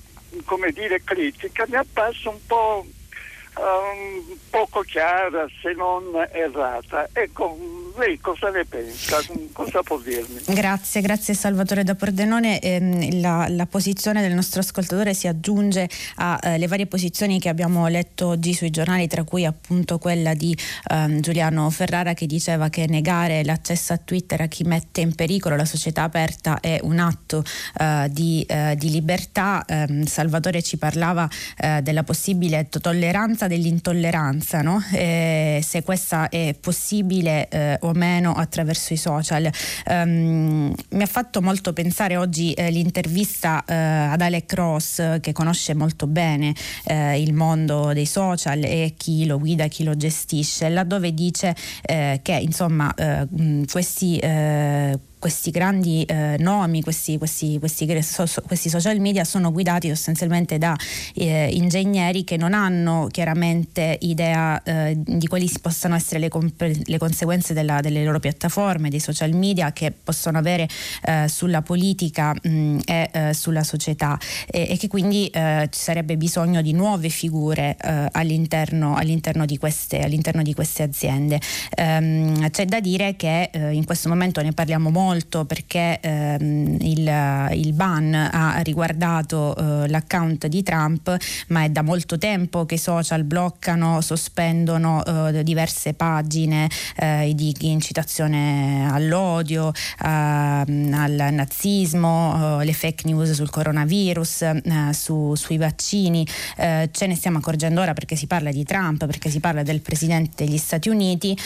[0.44, 2.86] come dire, critica mi è apparsa un po'
[3.58, 7.08] um, poco chiara se non errata.
[7.12, 7.56] Ecco,
[7.98, 9.18] lei cosa ne pensa?
[9.52, 10.40] Cosa può dirmi?
[10.46, 12.60] Grazie, grazie Salvatore da Pordenone.
[12.60, 17.86] Eh, la, la, posizione del nostro ascoltatore si aggiunge alle eh, varie posizioni che abbiamo
[17.88, 20.56] letto oggi sui giornali, tra cui appunto quella di
[20.90, 25.56] eh, Giuliano Ferrara che diceva che negare l'accesso a Twitter a chi mette in pericolo
[25.56, 27.42] la società aperta è un atto
[27.80, 29.64] eh, di, eh, di, libertà.
[29.66, 34.80] Ehm, Salvatore ci parlava eh, della possibile tolleranza dell'intolleranza, no?
[34.80, 39.50] se questa è possibile o meno attraverso i social.
[39.86, 45.74] Um, mi ha fatto molto pensare oggi eh, l'intervista eh, ad Alec Ross che conosce
[45.74, 51.14] molto bene eh, il mondo dei social e chi lo guida, chi lo gestisce, laddove
[51.14, 53.26] dice eh, che insomma eh,
[53.70, 57.86] questi eh, questi grandi eh, nomi, questi, questi, questi,
[58.46, 60.76] questi, social media sono guidati sostanzialmente da
[61.14, 66.98] eh, ingegneri che non hanno chiaramente idea eh, di quali possano essere le, comp- le
[66.98, 70.68] conseguenze della, delle loro piattaforme, dei social media che possono avere
[71.02, 76.16] eh, sulla politica mh, e eh, sulla società e, e, che quindi eh, ci sarebbe
[76.16, 77.76] bisogno di nuove figure
[78.12, 81.40] all'interno, all'interno, di queste, all'interno, di queste, aziende.
[81.74, 87.50] Ehm, c'è da dire che in questo momento ne parliamo molto molto perché ehm, il,
[87.54, 91.16] il, ban ha riguardato eh, l'account di Trump,
[91.48, 97.54] ma è da molto tempo che i social bloccano, sospendono eh, diverse pagine eh, di
[97.60, 99.72] incitazione all'odio,
[100.04, 106.26] ehm, al nazismo, eh, le fake news sul coronavirus, eh, su, sui vaccini.
[106.58, 109.80] Eh, ce ne stiamo accorgendo ora perché si parla di Trump, perché si parla del
[109.80, 111.36] Presidente degli Stati Uniti.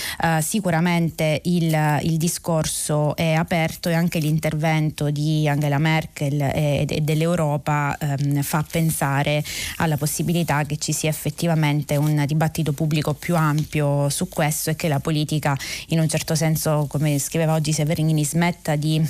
[0.40, 7.00] sicuramente il, il discorso è aperto aperto e anche l'intervento di Angela Merkel e, e
[7.02, 9.44] dell'Europa ehm, fa pensare
[9.76, 14.88] alla possibilità che ci sia effettivamente un dibattito pubblico più ampio su questo e che
[14.88, 15.54] la politica
[15.88, 19.06] in un certo senso, come scriveva oggi Severini, smetta di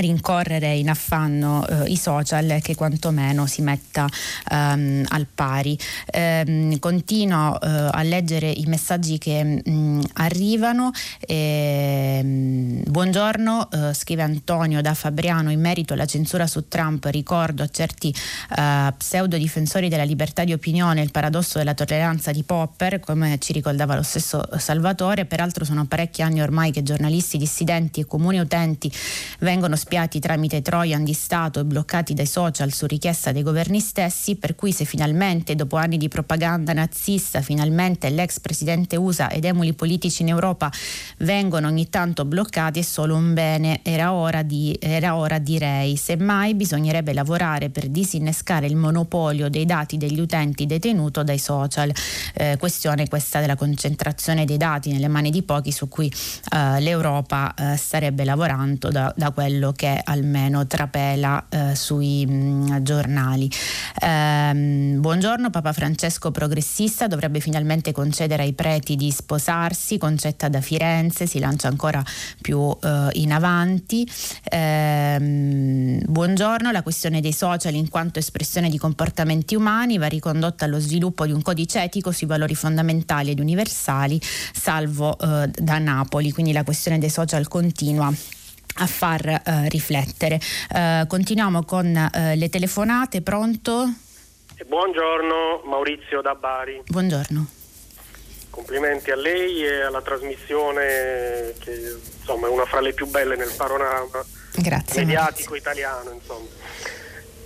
[0.00, 4.08] rincorrere in affanno eh, i social che quantomeno si metta
[4.50, 5.78] ehm, al pari.
[6.06, 10.90] Ehm, continuo eh, a leggere i messaggi che mh, mm, arrivano.
[11.20, 17.68] Ehm, buongiorno, eh, scrive Antonio da Fabriano, in merito alla censura su Trump ricordo a
[17.68, 18.14] certi
[18.56, 23.52] eh, pseudo difensori della libertà di opinione il paradosso della tolleranza di Popper, come ci
[23.52, 28.90] ricordava lo stesso Salvatore, peraltro sono parecchi anni ormai che giornalisti dissidenti e comuni utenti
[29.40, 34.36] vengono spiati tramite Trojan di Stato e bloccati dai social su richiesta dei governi stessi,
[34.36, 39.72] per cui se finalmente dopo anni di propaganda nazista finalmente l'ex presidente USA ed emuli
[39.72, 40.70] politici in Europa
[41.18, 46.54] vengono ogni tanto bloccati è solo un bene, era ora, di, era ora direi, semmai
[46.54, 51.92] bisognerebbe lavorare per disinnescare il monopolio dei dati degli utenti detenuto dai social,
[52.34, 57.52] eh, questione questa della concentrazione dei dati nelle mani di pochi su cui eh, l'Europa
[57.54, 63.50] eh, starebbe lavorando da, da, quello che almeno trapela eh, sui mh, mm, giornali.
[64.00, 71.26] Ehm, buongiorno, Papa Francesco progressista dovrebbe finalmente concedere ai preti di sposarsi, concetta da Firenze,
[71.26, 72.02] si lancia ancora
[72.40, 74.08] più eh, in avanti.
[74.44, 80.78] Ehm, buongiorno, la questione dei social in quanto espressione di comportamenti umani va ricondotta allo
[80.78, 84.20] sviluppo di un codice etico sui valori fondamentali ed universali,
[84.52, 88.12] salvo eh, da Napoli, quindi la questione dei social continua
[88.76, 90.40] a far eh, riflettere.
[90.74, 93.92] Eh, continuiamo con eh, le telefonate, pronto?
[94.66, 96.82] Buongiorno Maurizio da Bari.
[96.86, 97.46] Buongiorno.
[98.50, 103.52] Complimenti a lei e alla trasmissione che insomma, è una fra le più belle nel
[103.56, 105.56] panorama Grazie, mediatico Maurizio.
[105.56, 106.10] italiano.
[106.12, 106.48] Insomma.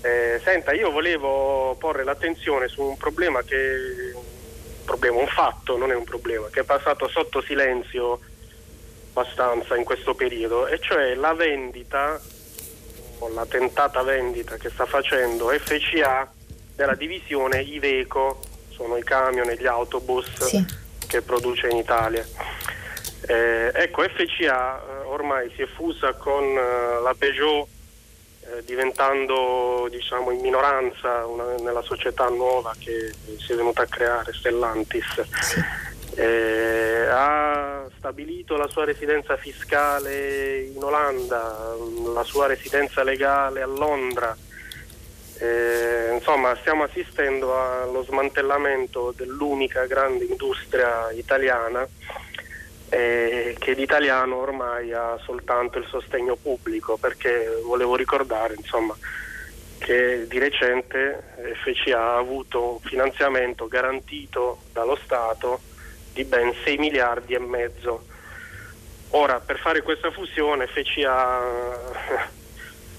[0.02, 3.56] Eh, senta, io volevo porre l'attenzione su un problema che
[4.14, 8.20] un problema, un fatto, non è un problema, che è passato sotto silenzio
[9.16, 12.20] abbastanza in questo periodo, e cioè la vendita
[13.18, 16.30] o la tentata vendita che sta facendo FCA
[16.74, 20.62] della divisione Iveco, sono i camion e gli autobus sì.
[21.06, 22.26] che produce in Italia.
[23.26, 27.66] Eh, ecco, FCA eh, ormai si è fusa con eh, la Peugeot
[28.42, 34.34] eh, diventando diciamo, in minoranza una, nella società nuova che si è venuta a creare,
[34.34, 35.22] Stellantis.
[35.40, 35.94] Sì.
[36.18, 41.74] Eh, ha stabilito la sua residenza fiscale in Olanda,
[42.14, 44.34] la sua residenza legale a Londra.
[45.38, 51.86] Eh, insomma, stiamo assistendo allo smantellamento dell'unica grande industria italiana
[52.88, 58.96] eh, che l'italiano ormai ha soltanto il sostegno pubblico, perché volevo ricordare insomma,
[59.78, 65.60] che di recente FCA ha avuto un finanziamento garantito dallo Stato
[66.16, 68.06] di ben 6 miliardi e mezzo.
[69.10, 71.42] Ora, per fare questa fusione FCA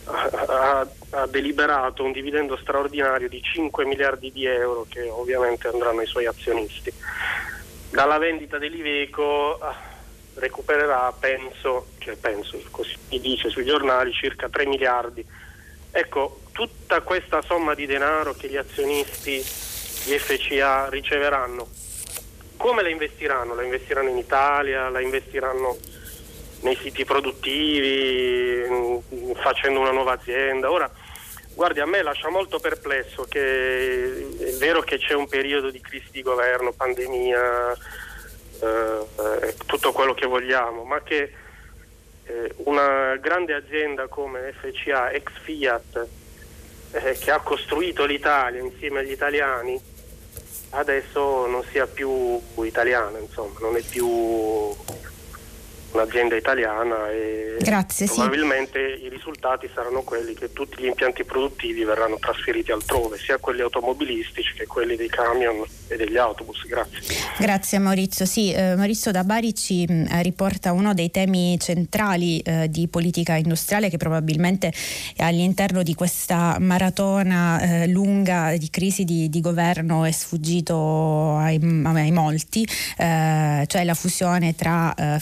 [0.05, 6.05] ha, ha, deliberato un dividendo straordinario di 5 miliardi di euro che ovviamente andranno ai
[6.05, 6.93] suoi azionisti
[7.89, 9.75] dalla vendita dell'Iveco ah,
[10.35, 15.25] recupererà, penso, cioè penso, così si dice sui giornali, circa 3 miliardi.
[15.89, 19.43] Ecco, tutta questa somma di denaro che gli azionisti
[20.05, 21.67] di FCA riceveranno,
[22.57, 23.55] come la investiranno?
[23.55, 25.77] La investiranno in Italia, la investiranno
[26.61, 30.71] nei siti produttivi, mm, facendo una nuova azienda?
[30.71, 30.91] Ora,
[31.57, 36.05] Guardi, a me lascia molto perplesso che è vero che c'è un periodo di crisi
[36.11, 37.75] di governo, pandemia,
[38.61, 41.33] eh, tutto quello che vogliamo, ma che
[42.25, 46.07] eh, una grande azienda come FCA, ex Fiat,
[46.91, 49.81] eh, che ha costruito l'Italia insieme agli italiani,
[50.71, 54.07] adesso non sia più italiana, insomma, non è più
[55.91, 59.05] un'azienda italiana e Grazie, probabilmente sì.
[59.05, 64.53] i risultati saranno quelli che tutti gli impianti produttivi verranno trasferiti altrove, sia quelli automobilistici
[64.53, 66.65] che quelli dei camion e degli autobus.
[66.67, 66.99] Grazie.
[67.37, 68.25] Grazie Maurizio.
[68.25, 72.87] Sì, eh, Maurizio da Bari ci mh, mm, riporta uno dei temi centrali eh, di
[72.87, 74.71] politica industriale che probabilmente
[75.17, 82.11] all'interno di questa maratona eh, lunga di crisi di, di, governo è sfuggito ai, ai
[82.11, 82.67] molti,
[82.97, 85.19] eh, cioè la fusione tra eh,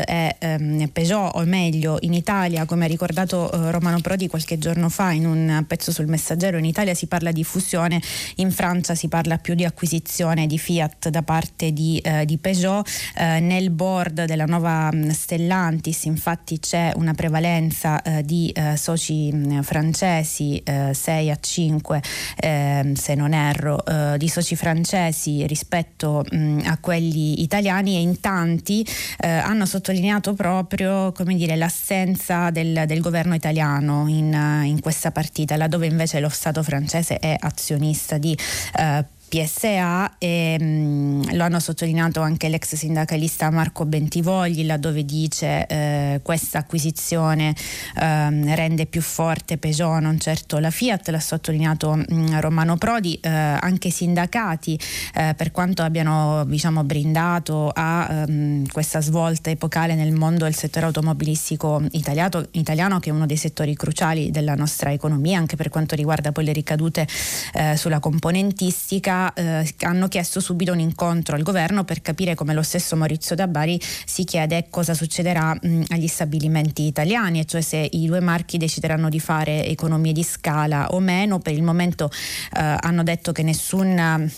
[0.00, 4.58] Fiat e ehm, Peugeot, o meglio in Italia, come ha ricordato eh, Romano Prodi qualche
[4.58, 8.00] giorno fa in un pezzo sul Messaggero, in Italia si parla di fusione,
[8.36, 12.86] in Francia si parla più di acquisizione di Fiat da parte di, eh, di Peugeot.
[13.16, 19.32] Eh, nel board della nuova mm, Stellantis infatti c'è una prevalenza eh, di eh, soci
[19.32, 22.02] mh, mm, francesi, 6 eh, a 5
[22.36, 23.82] ehm, se non erro,
[24.16, 28.86] di soci francesi rispetto mh, mm, a quelli italiani e in tanti
[29.18, 29.89] hanno sottolineato
[30.34, 34.32] proprio come dire, l'assenza del, del governo italiano in,
[34.64, 38.36] in, questa partita, laddove invece lo Stato francese è azionista di
[38.76, 45.66] eh, PSA e mh, mm, lo hanno sottolineato anche l'ex sindacalista Marco Bentivogli laddove dice
[45.68, 47.54] eh, questa acquisizione
[47.96, 53.18] eh, rende più forte Peugeot, non certo la Fiat, l'ha sottolineato mh, mm, Romano Prodi,
[53.22, 54.78] eh, anche i sindacati
[55.14, 60.86] eh, per quanto abbiano diciamo, brindato a um, questa svolta epocale nel mondo del settore
[60.86, 65.94] automobilistico italiano, italiano, che è uno dei settori cruciali della nostra economia anche per quanto
[65.94, 67.06] riguarda poi le ricadute
[67.52, 72.62] eh, sulla componentistica, eh, hanno chiesto subito un incontro al governo per capire come lo
[72.62, 78.06] stesso Maurizio Dabari si chiede cosa succederà mh, agli stabilimenti italiani, e cioè se i
[78.06, 81.38] due marchi decideranno di fare economie di scala o meno.
[81.38, 82.10] Per il momento
[82.56, 84.30] eh, hanno detto che nessun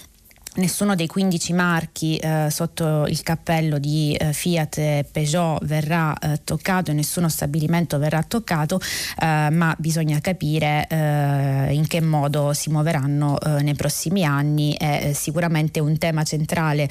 [0.54, 6.40] Nessuno dei 15 marchi eh, sotto il cappello di eh, Fiat e Peugeot verrà eh,
[6.44, 12.68] toccato e nessuno stabilimento verrà toccato, eh, ma bisogna capire eh, in che modo si
[12.68, 14.74] muoveranno eh, nei prossimi anni.
[14.76, 16.88] È sicuramente un tema centrale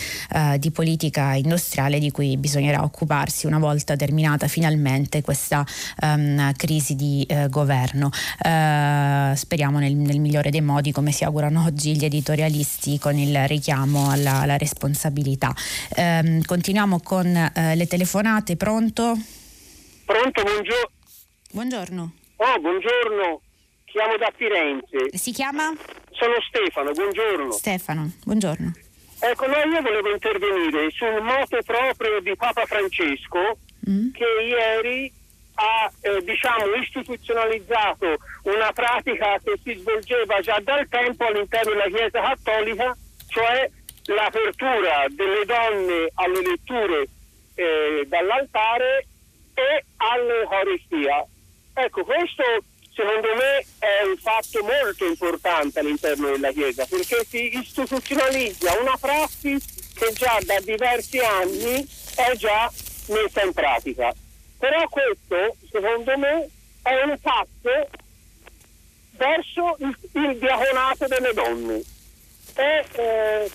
[0.58, 5.66] di politica industriale di cui bisognerà occuparsi una volta terminata finalmente questa
[6.02, 8.10] um, crisi di governo.
[9.36, 14.10] speriamo nel, nel migliore dei modi, come si augurano oggi gli editorialisti, con il richiamo
[14.10, 15.54] alla, alla responsabilità.
[15.96, 19.18] Eh, continuiamo con eh, le telefonate, pronto?
[20.06, 20.90] Pronto, buongiorno.
[21.52, 22.12] Buongiorno.
[22.38, 23.42] Oh, buongiorno,
[23.86, 25.16] chiamo da Firenze.
[25.18, 25.74] Si chiama?
[26.12, 27.52] Sono Stefano, buongiorno.
[27.52, 28.74] Stefano, buongiorno.
[29.20, 34.12] Ecco, no, io volevo intervenire sul moto proprio di Papa Francesco mm.
[34.12, 35.14] che ieri
[35.54, 42.22] ha eh, diciamo, istituzionalizzato una pratica che si svolgeva già dal tempo all'interno della Chiesa
[42.22, 42.98] Cattolica
[43.32, 43.70] cioè
[44.06, 47.08] l'apertura delle donne alle letture
[47.56, 49.08] eh, dall'altare
[49.54, 51.26] e all'Eucaristia.
[51.74, 52.44] Ecco, questo
[52.94, 59.58] secondo me è un fatto molto importante all'interno della Chiesa perché si istituzionalizza una prassi
[59.96, 62.70] che già da diversi anni è già
[63.08, 64.14] messa in pratica.
[64.60, 66.50] Però questo, secondo me,
[66.84, 67.90] è un passo
[69.12, 71.82] verso il, il diaconato delle donne
[72.62, 73.52] e eh,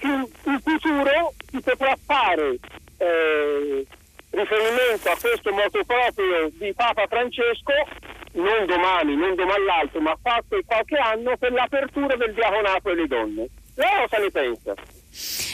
[0.00, 2.58] in, in, futuro si potrà fare
[2.96, 3.86] eh,
[4.30, 7.72] riferimento a questo moto proprio di Papa Francesco
[8.32, 13.48] non domani, non domani l'altro, ma fatto qualche anno per l'apertura del diaconato alle donne.
[13.74, 14.74] Lei cosa ne pensa?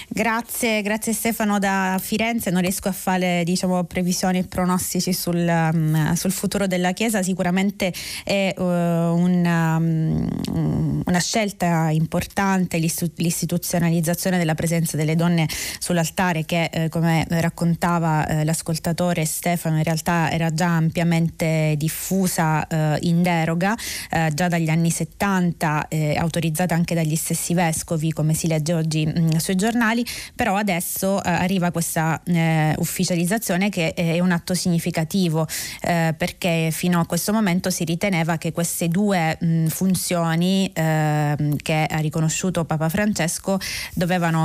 [0.08, 6.12] Grazie, grazie Stefano da Firenze, non riesco a fare diciamo, previsioni e pronostici sul, um,
[6.14, 7.92] sul, futuro della Chiesa, sicuramente
[8.22, 15.48] è uh, una, um, una, scelta importante l'istituzionalizzazione della presenza delle donne
[15.78, 22.98] sull'altare che eh, come raccontava eh, l'ascoltatore Stefano in realtà era già ampiamente diffusa eh,
[23.02, 23.74] in deroga
[24.10, 29.18] eh, già dagli anni 70, autorizzata anche dagli stessi vescovi come si legge oggi mh,
[29.18, 35.46] mm, sui giornali però adesso eh, arriva questa eh, ufficializzazione che è un atto significativo
[35.80, 41.86] eh, perché fino a questo momento si riteneva che queste due mh, funzioni ehm, che
[41.88, 43.58] ha riconosciuto Papa Francesco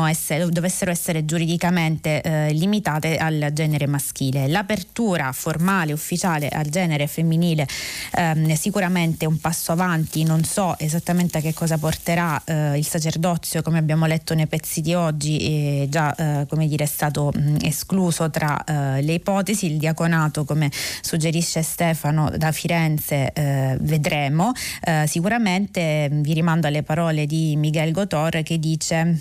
[0.07, 4.47] essere, dovessero essere giuridicamente eh, limitate al genere maschile.
[4.47, 7.67] L'apertura formale, ufficiale al genere femminile
[8.13, 12.85] ehm, sicuramente è un passo avanti, non so esattamente a che cosa porterà eh, il
[12.85, 17.31] sacerdozio come abbiamo letto nei pezzi di oggi è già eh, come dire, è stato
[17.33, 20.71] mh, escluso tra eh, le ipotesi, il diaconato come
[21.01, 24.51] suggerisce Stefano da Firenze eh, vedremo,
[24.83, 29.19] eh, sicuramente vi rimando alle parole di Miguel Gotor che dice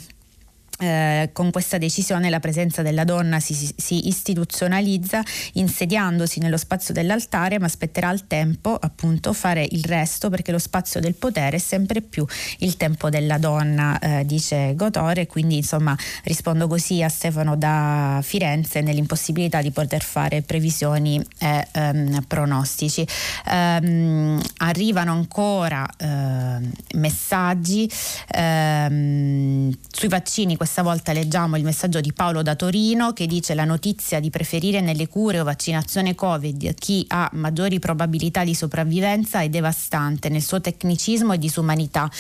[0.79, 5.23] eh, con questa decisione la presenza della donna si, si, istituzionalizza
[5.55, 11.01] insediandosi nello spazio dell'altare, ma spetterà al tempo appunto fare il resto perché lo spazio
[11.01, 12.25] del potere è sempre più
[12.59, 15.27] il tempo della donna, eh, dice Gotore.
[15.27, 22.23] Quindi insomma rispondo così a Stefano da Firenze nell'impossibilità di poter fare previsioni e ehm,
[22.27, 23.07] pronostici.
[23.51, 27.91] Um, arrivano ancora eh, messaggi
[28.29, 33.65] ehm, sui vaccini questa volta leggiamo il messaggio di Paolo da Torino che dice la
[33.65, 39.49] notizia di preferire nelle cure o vaccinazione Covid chi ha maggiori probabilità di sopravvivenza è
[39.49, 42.11] devastante nel suo tecnicismo e disumanità.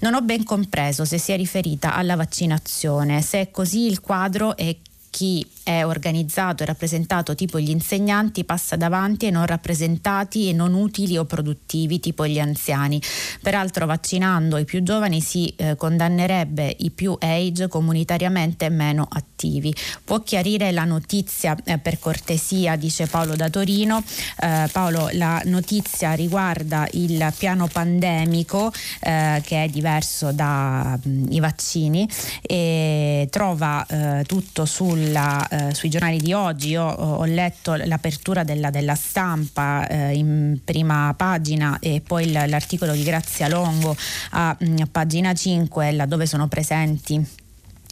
[0.00, 3.20] Non ho ben compreso se sia riferita alla vaccinazione.
[3.20, 4.74] Se è così il quadro è
[5.10, 10.72] chi è organizzato e rappresentato tipo gli insegnanti passa davanti ai non rappresentati e non
[10.72, 12.98] utili o produttivi tipo gli anziani.
[13.42, 19.74] Peraltro vaccinando i più giovani si eh, condannerebbe i più age comunitariamente meno attivi.
[20.04, 24.02] Può chiarire la notizia eh, per cortesia, dice Paolo da Torino.
[24.40, 32.08] Eh, Paolo, la notizia riguarda il piano pandemico eh, che è diverso dai mm, vaccini
[32.40, 36.68] e trova eh, tutto sulla, eh, sui giornali di oggi.
[36.68, 43.02] Io ho letto l'apertura della, della stampa eh, in prima pagina e poi l'articolo di
[43.02, 43.96] Grazia Longo
[44.30, 47.37] a, mm, a pagina 5 laddove sono presenti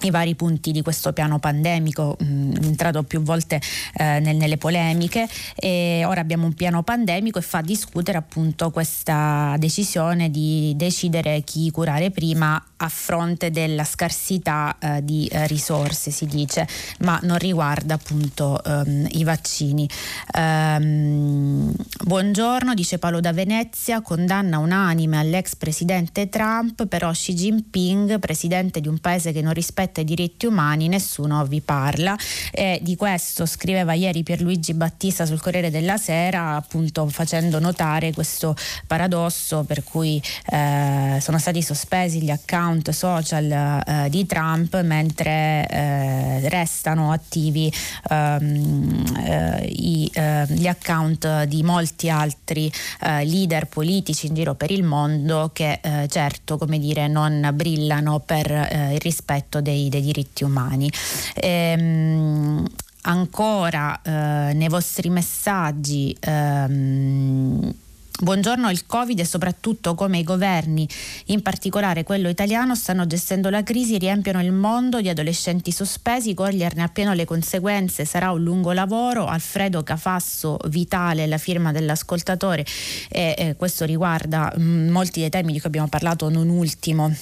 [0.02, 3.60] i vari punti di questo piano pandemico, mh, mm, entrato più volte
[3.94, 9.54] eh, nel, nelle polemiche e ora abbiamo un piano pandemico e fa discutere appunto questa
[9.58, 16.26] decisione di decidere chi curare prima a fronte della scarsità eh, di eh, risorse, si
[16.26, 16.68] dice,
[17.00, 19.88] ma non riguarda appunto ehm, i vaccini.
[20.32, 21.72] Ehm,
[22.04, 28.88] buongiorno, dice Paolo da Venezia, condanna unanime all'ex presidente Trump, però Xi Jinping, presidente di
[28.88, 32.16] un paese che non rispetta i diritti umani, nessuno vi parla.
[32.50, 38.54] E di questo scriveva ieri Pierluigi Battista sul Corriere della Sera, appunto facendo notare questo
[38.86, 46.48] paradosso per cui eh, sono stati sospesi gli account social eh, di Trump mentre eh,
[46.48, 47.72] restano attivi
[48.10, 52.70] ehm, eh, i, eh, gli account di molti altri
[53.00, 58.50] eh, leader politici in giro per il mondo che certo come dire non brillano per
[58.92, 60.90] il rispetto dei, dei diritti umani.
[61.34, 62.64] Ehm,
[63.02, 67.72] ancora nei vostri messaggi ehm,
[68.18, 70.88] Buongiorno, il Covid e soprattutto come i governi,
[71.26, 76.82] in particolare quello italiano, stanno gestendo la crisi, riempiono il mondo di adolescenti sospesi, coglierne
[76.82, 79.26] appieno le conseguenze sarà un lungo lavoro.
[79.26, 82.64] Alfredo Cafasso Vitale, la firma dell'ascoltatore,
[83.10, 87.14] e eh, questo riguarda mh, mm, molti dei temi di cui abbiamo parlato, non ultimo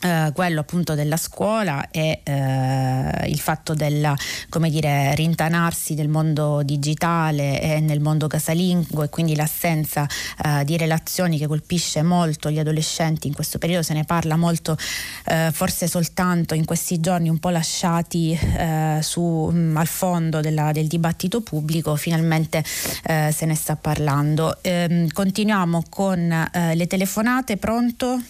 [0.00, 4.14] Uh, quello appunto della scuola e uh, il fatto del
[4.70, 10.06] dire, rintanarsi del mondo digitale e nel mondo casalingo e quindi l'assenza
[10.44, 14.76] uh, di relazioni che colpisce molto gli adolescenti in questo periodo, se ne parla molto
[15.52, 18.38] forse soltanto in questi giorni un po' lasciati
[19.00, 24.58] su, um, al fondo della, del dibattito pubblico, finalmente se ne sta parlando.
[24.62, 28.20] Ehm, continuiamo con le telefonate, pronto?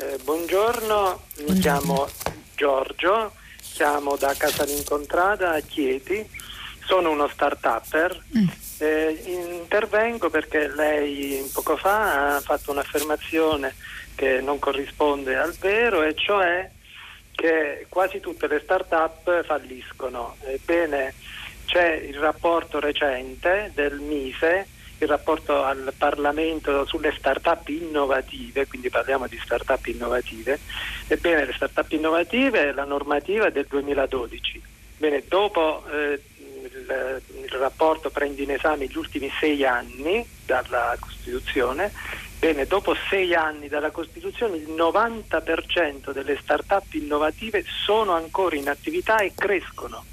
[0.00, 2.08] Eh, buongiorno, mi chiamo
[2.56, 6.26] Giorgio, siamo da Casa Lincontrada a Chieti,
[6.86, 8.22] sono uno start-upper.
[8.34, 8.48] Mm.
[8.78, 13.74] Eh, intervengo perché lei poco fa ha fatto un'affermazione
[14.14, 16.70] che non corrisponde al vero, e cioè
[17.32, 20.36] che quasi tutte le start-up falliscono.
[20.46, 21.12] Ebbene,
[21.66, 24.66] c'è il rapporto recente del MISE
[25.00, 30.58] il rapporto al Parlamento sulle start-up innovative, quindi parliamo di start-up innovative.
[31.06, 34.62] Ebbene, le start-up innovative, la normativa è del 2012.
[34.98, 36.20] Bene, dopo eh,
[36.62, 41.90] il, il, rapporto prende in esame gli ultimi sei anni dalla Costituzione,
[42.38, 49.20] bene, dopo sei anni dalla Costituzione il 90% delle start-up innovative sono ancora in attività
[49.20, 50.04] e crescono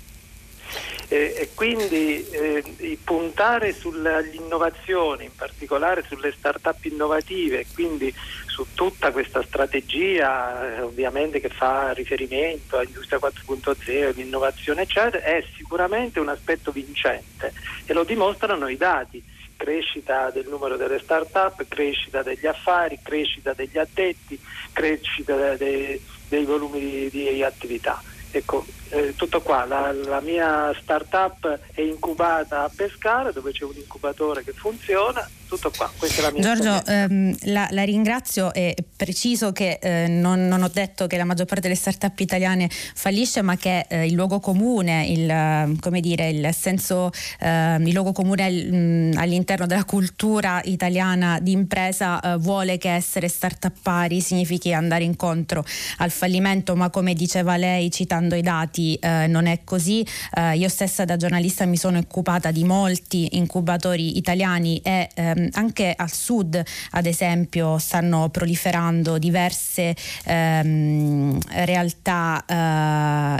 [1.07, 8.13] e, e quindi eh, puntare sull'innovazione, in particolare sulle start-up innovative, quindi
[8.45, 16.19] su tutta questa strategia eh, ovviamente che fa riferimento all'industria 4.0, l'innovazione eccetera, è sicuramente
[16.19, 17.53] un aspetto vincente
[17.85, 19.23] e lo dimostrano i dati
[19.57, 24.39] crescita del numero delle start-up, crescita degli affari, crescita degli addetti,
[24.71, 28.01] crescita dei, dei volumi di, di attività.
[28.29, 33.75] Ecco, eh, tutto qua, la, la, mia startup è incubata a Pescara dove c'è un
[33.75, 38.73] incubatore che funziona, tutto qua, questa è la mia Giorgio, ehm, la, la, ringrazio, è
[38.95, 43.41] preciso che eh, non, non, ho detto che la maggior parte delle startup italiane fallisce,
[43.41, 48.49] ma che eh, il luogo comune, il, come dire, il senso, ehm, il luogo comune
[48.49, 55.03] mh, all'interno della cultura italiana di impresa eh, vuole che essere startup pari significhi andare
[55.03, 55.63] incontro
[55.97, 60.05] al fallimento, ma come diceva lei citando i dati, dati eh, non è così.
[60.35, 65.93] Eh, io stessa da giornalista mi sono occupata di molti incubatori italiani e ehm, anche
[65.95, 69.95] al sud, ad esempio, stanno proliferando diverse
[70.25, 72.43] ehm, realtà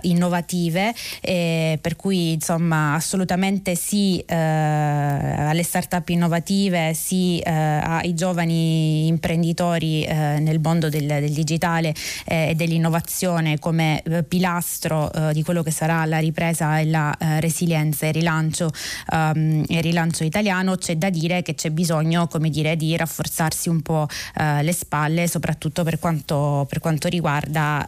[0.02, 9.08] eh, innovative, per cui insomma assolutamente sì eh, alle start-up innovative, sì eh, ai giovani
[9.08, 11.94] imprenditori eh, nel mondo del, del digitale
[12.26, 18.06] e dell'innovazione come pilastro eh, di quello che sarà la ripresa e la eh, resilienza
[18.06, 18.70] e il rilancio,
[19.12, 23.82] um, il rilancio italiano, c'è da dire che c'è bisogno come dire, di rafforzarsi un
[23.82, 27.86] po' eh, le spalle, soprattutto per quanto, per quanto riguarda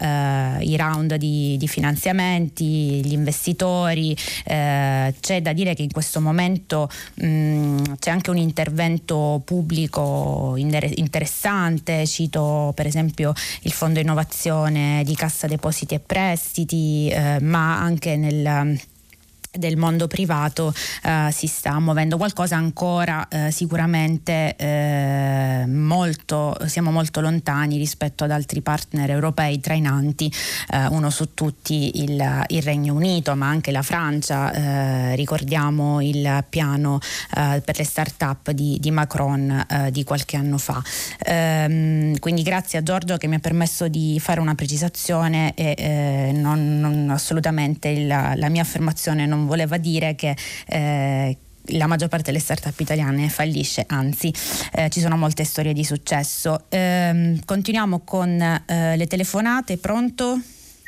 [0.60, 4.16] eh, i round di, di, finanziamenti, gli investitori.
[4.46, 10.56] Eh, c'è da dire che in questo momento mh, mm, c'è anche un intervento pubblico
[10.58, 18.16] interessante, cito per esempio il Fondo Innovazione di Cassa Depositi e Prestiti, eh, ma anche
[18.16, 18.78] nel
[19.52, 20.74] del mondo privato
[21.04, 28.32] eh, si sta muovendo qualcosa ancora eh, sicuramente eh, molto siamo molto lontani rispetto ad
[28.32, 30.32] altri partner europei trainanti
[30.72, 36.46] eh, uno su tutti il, il, Regno Unito ma anche la Francia eh, ricordiamo il
[36.48, 37.00] piano
[37.36, 40.82] eh, per le start-up di, di Macron di qualche anno fa.
[41.26, 46.80] Ehm, quindi grazie a Giorgio che mi ha permesso di fare una precisazione e non,
[46.80, 50.36] non assolutamente il, la mia affermazione non non voleva dire che
[50.68, 51.38] eh,
[51.74, 54.34] la maggior parte delle start-up italiane fallisce, anzi
[54.74, 56.66] eh, ci sono molte storie di successo.
[56.70, 60.40] Eh, continuiamo con eh, le telefonate, pronto?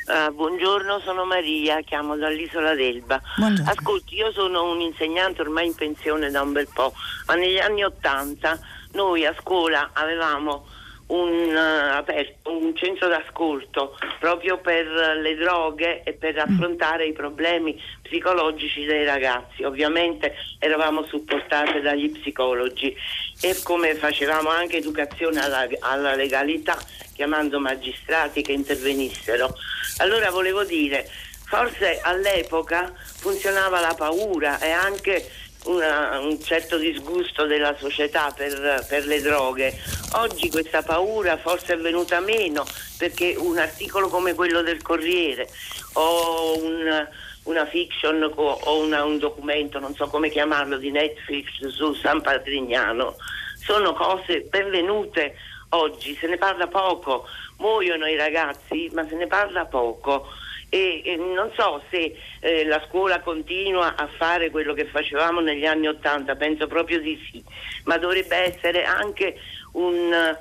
[0.04, 3.20] Uh, buongiorno, sono Maria, chiamo dall'isola d'Elba.
[3.36, 3.70] Buongiorno.
[3.70, 6.92] Ascolti, io sono un insegnante ormai in pensione da un bel po',
[7.26, 8.58] ma negli anni Ottanta
[8.94, 10.66] noi a scuola avevamo
[11.06, 16.38] un, uh, aperto un centro d'ascolto proprio per le droghe e per mm.
[16.38, 19.62] affrontare i problemi psicologici dei ragazzi.
[19.62, 22.94] Ovviamente eravamo supportate dagli psicologi
[23.40, 26.78] e come facevamo anche educazione alla, alla legalità
[27.14, 29.54] chiamando magistrati che intervenissero.
[29.98, 31.08] Allora volevo dire,
[31.44, 35.30] forse all'epoca funzionava la paura e anche
[35.64, 39.78] una, un certo disgusto della società per, per, le droghe.
[40.14, 42.64] Oggi questa paura forse è venuta meno
[42.98, 45.48] perché un articolo come quello del Corriere
[45.94, 47.08] o un,
[47.44, 53.16] una fiction o una, un documento, non so come chiamarlo, di Netflix su San Patrignano
[53.64, 55.36] sono cose benvenute
[55.70, 57.26] oggi, se ne parla poco,
[57.58, 60.26] muoiono i ragazzi ma se ne parla poco
[60.74, 65.66] e, e non so se eh, la scuola continua a fare quello che facevamo negli
[65.66, 67.44] anni Ottanta, penso proprio di sì,
[67.84, 69.38] ma dovrebbe essere anche
[69.72, 70.34] un,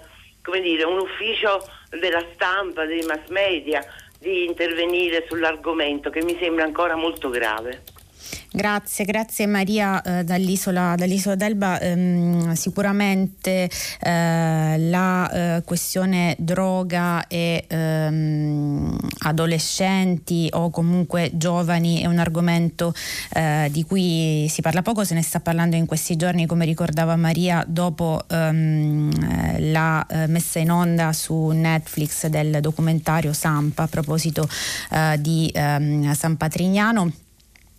[0.61, 1.67] dire, un ufficio
[1.99, 3.85] della stampa, dei mass media,
[4.17, 7.83] di intervenire sull'argomento che mi sembra ancora molto grave.
[8.53, 11.80] Grazie, grazie Maria eh, dall'isola, dall'isola, d'Elba.
[11.80, 13.69] Ehm, sicuramente
[14.02, 22.94] eh, la eh, questione droga e ehm, adolescenti o comunque giovani è un argomento
[23.32, 27.15] eh, di cui si parla poco, se ne sta parlando in questi giorni, come ricordava
[27.15, 34.45] Maria, dopo ehm, la eh, messa in onda su Netflix del documentario Sampa a proposito
[34.91, 37.30] eh, di ehm, San Patrignano.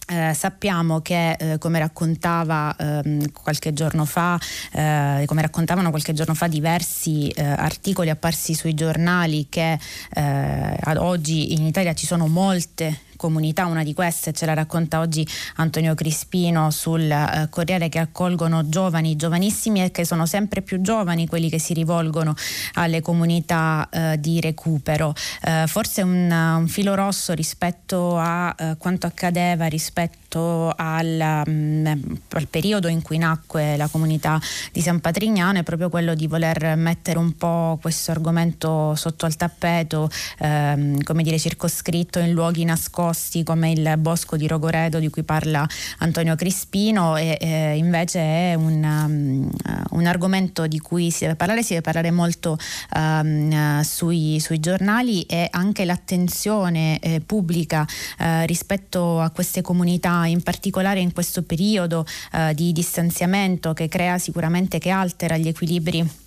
[0.09, 3.73] Eh, sappiamo che eh, come raccontava ehm, qualche
[4.05, 4.39] fa,
[4.73, 9.79] eh, come raccontavano qualche giorno fa diversi eh, articoli apparsi sui giornali che
[10.15, 14.99] eh, ad oggi in Italia ci sono molte comunità, una di queste ce la racconta
[14.99, 15.25] oggi
[15.57, 21.29] Antonio Crispino sul eh, Corriere che accolgono giovani, giovanissimi e che sono sempre più giovani
[21.29, 22.35] quelli che si rivolgono
[22.75, 25.15] alle comunità eh, di recupero.
[25.43, 31.87] Eh, forse un, un, filo rosso rispetto a eh, quanto accadeva rispetto al, um,
[32.31, 34.41] al, periodo in cui nacque la comunità
[34.73, 39.37] di San Patrignano è proprio quello di voler mettere un po' questo argomento sotto al
[39.37, 45.23] tappeto, ehm, come dire circoscritto in luoghi nascosti come il bosco di Rogoredo di cui
[45.23, 45.67] parla
[45.99, 49.51] Antonio Crispino e eh, invece è un, um,
[49.91, 52.59] un, argomento di cui si deve parlare, si deve parlare molto
[52.95, 57.87] um, sui, sui, giornali e anche l'attenzione eh, pubblica
[58.19, 64.19] eh, rispetto a queste comunità, in particolare in questo periodo eh, di distanziamento che crea
[64.19, 66.22] sicuramente, che altera gli equilibri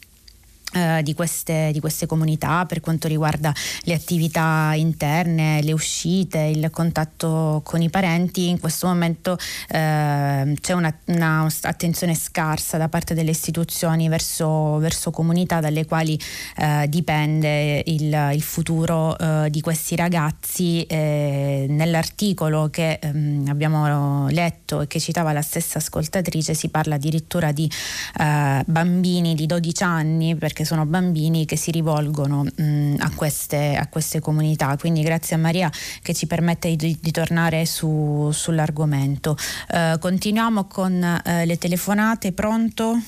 [1.04, 3.54] di, queste, di, queste, comunità per quanto riguarda
[3.84, 8.50] le attività interne, le uscite, il contatto con i parenti.
[8.50, 9.38] In questo momento
[9.70, 16.20] eh, c'è un'attenzione una scarsa da parte delle istituzioni verso, verso comunità dalle quali
[16.58, 20.84] eh, dipende il, il futuro eh, di questi ragazzi.
[20.84, 27.52] Eh, nell'articolo che ehm, abbiamo letto e che citava la stessa ascoltatrice si parla addirittura
[27.52, 27.70] di
[28.16, 34.20] bambini di 12 anni perché sono bambini che si rivolgono mh, a, queste, a, queste,
[34.20, 34.76] comunità.
[34.78, 35.72] Quindi grazie a Maria
[36.02, 39.36] che ci permette di, di tornare su, sull'argomento.
[39.70, 43.00] Uh, continuiamo con uh, le telefonate, pronto?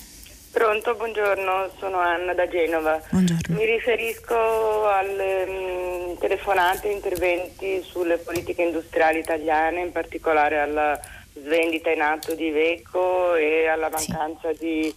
[0.58, 3.00] Pronto, buongiorno, sono Anna da Genova.
[3.12, 3.56] Buongiorno.
[3.56, 11.00] Mi riferisco alle mh, mm, telefonate interventi sulle politiche industriali italiane, in particolare alla
[11.34, 14.58] svendita in atto di Iveco e alla mancanza sì.
[14.58, 14.96] di,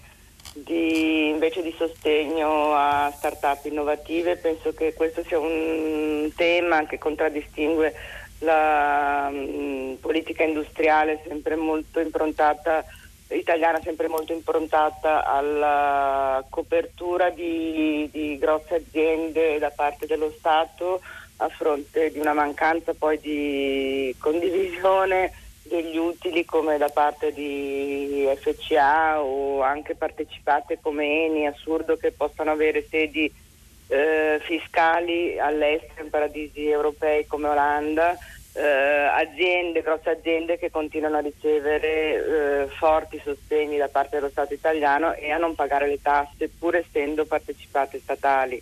[0.52, 4.36] di, invece di sostegno a start-up innovative.
[4.36, 7.94] Penso che questo sia un tema che contraddistingue
[8.40, 12.84] la mh, mm, politica industriale sempre molto improntata
[13.28, 21.00] italiana sempre molto improntata alla copertura di, di, grosse aziende da parte dello Stato
[21.36, 25.32] a fronte di una mancanza poi di condivisione
[25.70, 32.50] degli utili come da parte di FCA o anche partecipate come Eni, assurdo che possano
[32.50, 33.32] avere sedi
[33.86, 38.18] eh, fiscali all'estero in paradisi europei come Olanda
[38.52, 44.54] eh, aziende, grosse aziende che continuano a ricevere eh, forti sostegni da parte dello Stato
[44.54, 48.60] italiano e a non pagare le tasse pur essendo partecipate statali.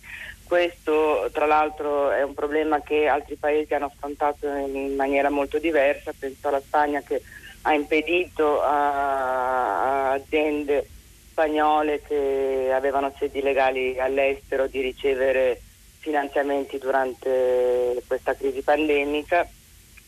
[0.48, 6.14] Questo tra l'altro è un problema che altri paesi hanno affrontato in maniera molto diversa,
[6.18, 7.20] penso alla Spagna che
[7.62, 10.88] ha impedito a, aziende
[11.30, 15.60] spagnole che avevano sedi legali all'estero di ricevere
[15.98, 19.46] finanziamenti durante questa crisi pandemica.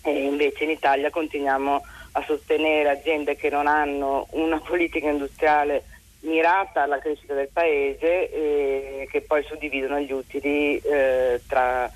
[0.03, 5.85] E invece in Italia continuiamo a sostenere aziende che non hanno una politica industriale
[6.21, 11.91] mirata alla crescita del paese e che poi suddividono gli utili eh, tra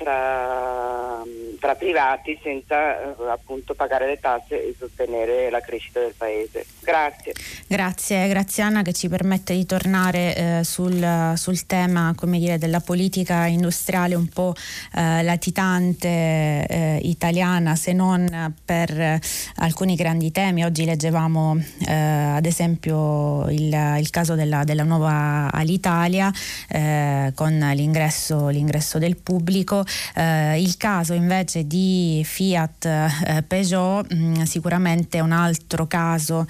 [0.00, 1.22] tra,
[1.58, 6.64] tra privati senza eh, appunto pagare le tasse e sostenere la crescita del paese.
[6.80, 7.34] Grazie.
[7.66, 13.44] Grazie, grazie Anna che ci permette di tornare eh, sul, sul, tema dire, della politica
[13.44, 14.54] industriale un po'
[14.94, 19.20] eh, latitante eh, italiana, se non per
[19.56, 20.64] alcuni grandi temi.
[20.64, 21.56] Oggi leggevamo
[21.86, 26.32] eh, ad esempio il, il caso della, della, nuova Alitalia
[26.68, 29.84] eh, con l'ingresso, l'ingresso del pubblico.
[30.14, 36.46] Eh, il caso invece di Fiat eh, Peugeot mh, mm, sicuramente un altro caso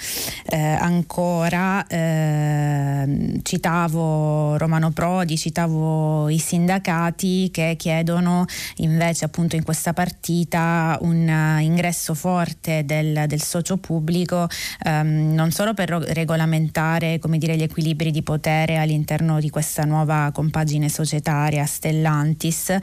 [0.46, 1.84] eh, ancora.
[1.86, 8.44] Ehm, citavo Romano Prodi, citavo i sindacati che chiedono
[8.76, 14.48] invece appunto in questa partita un ingresso forte del, del socio pubblico
[14.84, 20.30] ehm, non solo per regolamentare come dire, gli equilibri di potere all'interno di questa nuova
[20.32, 22.76] compagine societaria Stellantis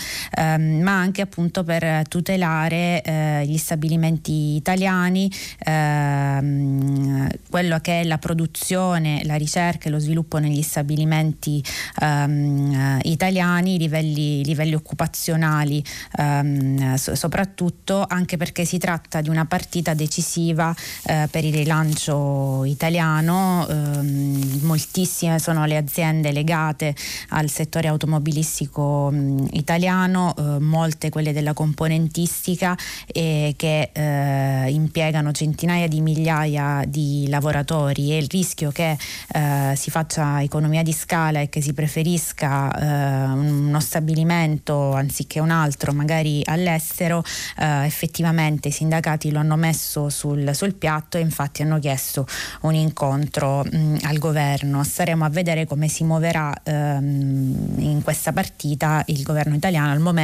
[0.56, 8.18] ehm, ma anche appunto per tutelare eh, gli stabilimenti italiani, ehm, quello che è la
[8.18, 11.64] produzione, la ricerca e lo sviluppo negli stabilimenti
[12.02, 15.84] ehm, italiani, i livelli, livelli occupazionali
[16.18, 20.76] ehm, so, soprattutto, anche perché si tratta di una partita decisiva
[21.06, 23.68] eh, per il rilancio italiano.
[23.70, 26.96] Ehm, moltissime sono le aziende legate
[27.30, 29.12] al settore automobilistico
[29.52, 32.78] italiano, eh, molte quelle della componentistica
[33.08, 38.12] eh, che eh, impiegano centinaia di migliaia di lavoratori.
[38.12, 38.98] E il rischio che
[39.34, 45.50] eh, si faccia economia di scala e che si preferisca eh, uno stabilimento anziché un
[45.50, 47.24] altro magari all'estero
[47.58, 52.28] effettivamente i sindacati lo hanno messo sul, sul, piatto e infatti hanno chiesto
[52.62, 54.84] un incontro mh, al governo.
[54.84, 59.92] Staremo a vedere come si muoverà ehm, in questa partita il governo italiano.
[59.92, 60.17] Al momento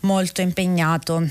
[0.00, 1.28] molto impegnato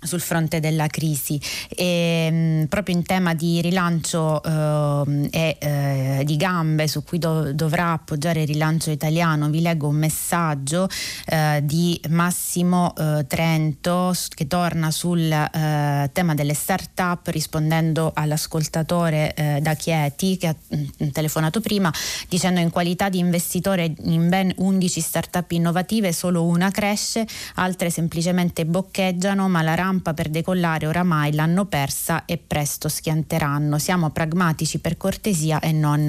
[0.00, 1.40] sul fronte della crisi.
[1.68, 7.52] E mh, proprio in tema di rilancio eh, e eh, di gambe su cui do,
[7.52, 10.88] dovrà appoggiare il rilancio italiano vi leggo un messaggio
[11.26, 19.58] eh, di Massimo eh, Trento che torna sul eh, tema delle start-up rispondendo all'ascoltatore eh,
[19.60, 21.92] da Chieti che ha mh, telefonato prima
[22.28, 28.64] dicendo in qualità di investitore in ben 11 start-up innovative solo una cresce altre semplicemente
[28.64, 33.76] boccheggiano ma la rampa per decollare oramai l'hanno persa e presto schianteranno.
[33.78, 36.08] Siamo pragmatici per cortesia e non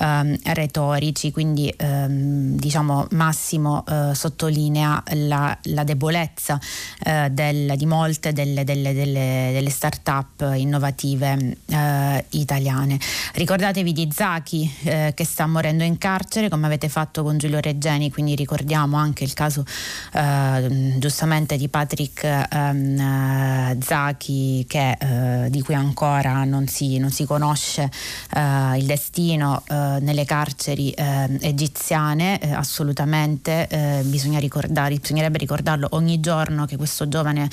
[0.00, 6.58] ehm, retorici, quindi ehm, diciamo Massimo eh, sottolinea la, la debolezza
[7.04, 12.98] eh, del, di molte delle, delle, delle, delle start-up innovative eh, italiane.
[13.34, 18.10] Ricordatevi di Zaki eh, che sta morendo in carcere come avete fatto con Giulio Reggeni,
[18.10, 19.66] quindi ricordiamo anche il caso
[20.14, 27.10] eh, giustamente di Patrick ehm, eh, Zaki che, eh, di cui ancora non si, non
[27.10, 27.90] si conosce
[28.34, 33.68] eh, il destino eh, nelle carceri eh, egiziane, assolutamente
[34.04, 37.48] bisogna bisognerebbe ricordarlo ogni giorno che questo giovane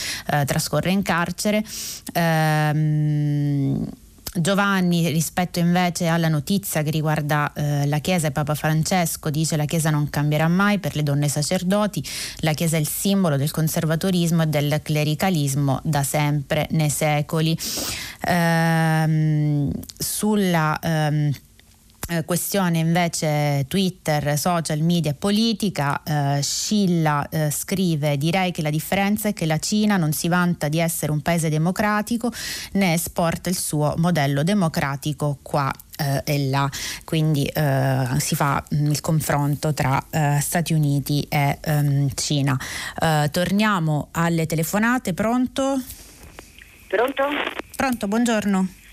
[0.46, 1.64] trascorre in carcere.
[4.38, 9.66] Giovanni rispetto invece alla notizia che riguarda eh, la Chiesa e Papa Francesco dice la
[9.66, 12.04] Chiesa non cambierà mai per le donne sacerdoti,
[12.40, 17.58] la Chiesa è il simbolo del conservatorismo e del clericalismo da sempre, nei secoli.
[18.28, 21.32] Ehm, sulla ehm,
[22.08, 28.70] eh, questione invece Twitter, social media e politica, eh, Scilla eh, scrive direi che la
[28.70, 32.32] differenza è che la Cina non si vanta di essere un paese democratico
[32.74, 36.70] né esporta il suo modello democratico qua eh, e là,
[37.06, 42.58] quindi eh, si fa mh, mm, il confronto tra eh, Stati Uniti e um, Cina.
[43.32, 45.82] Torniamo alle telefonate, pronto?
[46.88, 47.24] Pronto?
[47.76, 48.85] Pronto, buongiorno.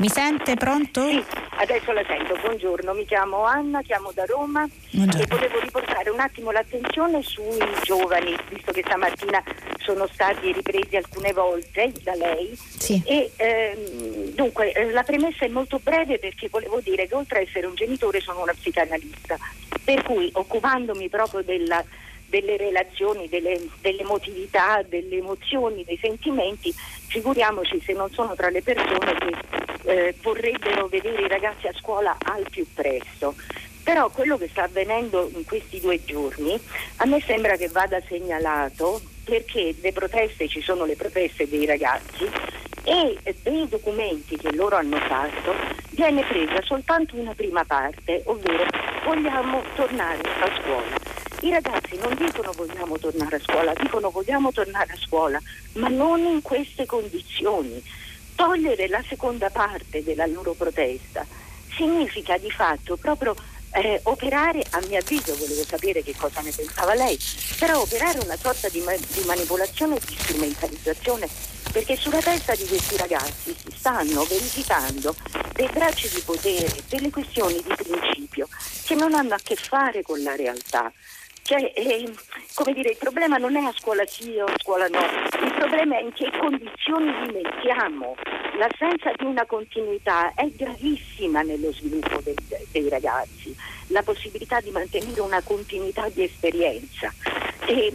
[0.00, 1.06] Mi sente pronto?
[1.06, 1.22] Sì,
[1.58, 2.34] adesso la sento.
[2.40, 5.22] Buongiorno, mi chiamo Anna, chiamo da Roma Buongiorno.
[5.22, 9.44] e volevo riportare un attimo l'attenzione sui giovani, visto che stamattina
[9.76, 12.56] sono stati ripresi alcune volte da lei.
[12.56, 13.02] Sì.
[13.04, 17.48] E ehm, dunque eh, la premessa è molto breve perché volevo dire che oltre ad
[17.48, 19.36] essere un genitore sono una psicanalista,
[19.84, 21.84] per cui occupandomi proprio della
[22.30, 26.72] delle relazioni, delle, dell'emotività, delle emozioni, dei sentimenti,
[27.10, 29.34] figuriamoci se non sono tra le persone che
[29.82, 33.34] eh, vorrebbero vedere i ragazzi a scuola al più presto.
[33.82, 36.58] Però quello che sta avvenendo in questi due giorni
[36.96, 42.28] a me sembra che vada segnalato perché le proteste, ci sono le proteste dei ragazzi
[42.84, 45.54] e dei documenti che loro hanno fatto
[45.90, 48.64] viene presa soltanto una prima parte, ovvero
[49.04, 51.19] vogliamo tornare a scuola.
[51.42, 55.40] I ragazzi non dicono vogliamo tornare a scuola, dicono vogliamo tornare a scuola,
[55.74, 57.82] ma non in queste condizioni.
[58.34, 61.26] Togliere la seconda parte della loro protesta
[61.74, 63.34] significa di fatto proprio
[63.72, 67.18] eh, operare, a mio avviso, volevo sapere che cosa ne pensava lei,
[67.58, 71.28] però operare una sorta di, ma- di manipolazione e di strumentalizzazione,
[71.72, 75.14] perché sulla testa di questi ragazzi si stanno verificando
[75.54, 78.48] dei bracci di potere, delle questioni di principio
[78.84, 80.92] che non hanno a che fare con la realtà.
[81.42, 82.08] Cioè, eh,
[82.54, 85.98] come dire, il problema non è a scuola sì o a scuola no, il problema
[85.98, 88.14] è in che condizioni li mettiamo.
[88.56, 92.34] L'assenza di una continuità è gravissima nello sviluppo dei,
[92.70, 93.56] dei ragazzi,
[93.88, 97.12] la possibilità di mantenere una continuità di esperienza.
[97.66, 97.92] E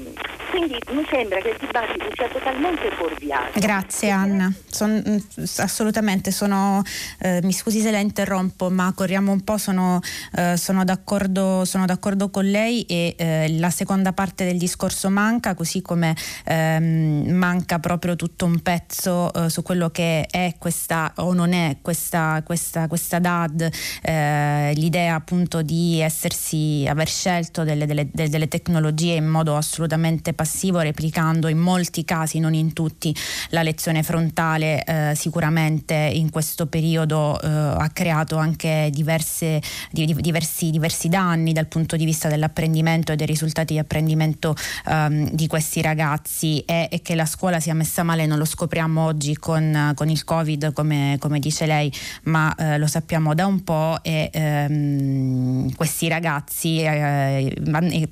[0.55, 3.59] quindi mi sembra che il dibattito sia totalmente fuorviato.
[3.59, 6.81] Grazie Anna, Son, mm, assolutamente, sono,
[7.19, 9.99] eh, mi scusi se la interrompo, ma corriamo un po', sono,
[10.35, 15.55] eh, sono, d'accordo, sono d'accordo, con lei e eh, la seconda parte del discorso manca,
[15.55, 16.15] così come
[16.45, 21.77] ehm, manca proprio tutto un pezzo eh, su quello che è questa o non è
[21.81, 23.69] questa, questa, questa DAD,
[24.03, 30.79] eh, l'idea appunto di essersi, aver scelto delle, delle, delle tecnologie in modo assolutamente passivo
[30.79, 33.15] replicando in molti casi, non in tutti,
[33.49, 39.61] la lezione frontale eh, sicuramente in questo periodo eh, ha creato anche diverse,
[39.91, 44.55] di, diversi, diversi, danni dal punto di vista dell'apprendimento e dei risultati di apprendimento
[44.87, 46.59] ehm, di questi ragazzi.
[46.65, 50.23] E, e, che la scuola sia messa male non lo scopriamo oggi con, con il
[50.23, 51.91] Covid come, come, dice lei,
[52.23, 57.55] ma eh, lo sappiamo da un po' e ehm, questi ragazzi, eh,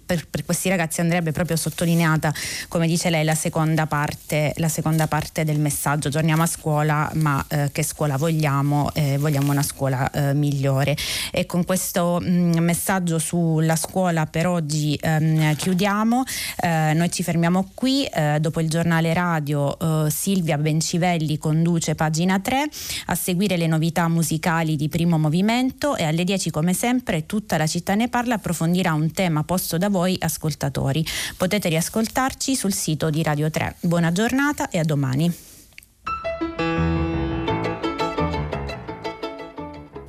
[0.05, 2.33] per, per questi ragazzi andrebbe proprio sottolineata
[2.69, 6.09] come dice lei, la seconda parte, la seconda parte del messaggio.
[6.09, 8.89] Torniamo a scuola, ma eh, che scuola vogliamo?
[8.93, 10.95] Eh, vogliamo una scuola eh, migliore.
[11.31, 16.23] E con questo mh, mm, messaggio sulla scuola per oggi ehm, chiudiamo.
[16.57, 18.05] Eh, noi ci fermiamo qui.
[18.05, 22.69] Eh, dopo il giornale radio eh, Silvia Bencivelli conduce pagina 3
[23.07, 27.67] a seguire le novità musicali di primo movimento e alle 10 come sempre tutta la
[27.67, 31.05] città ne parla approfondirà un tema posto da voi ascoltatori.
[31.37, 33.77] Potete riascoltare ascoltarci sul sito di Radio 3.
[33.81, 35.31] Buona giornata e a domani.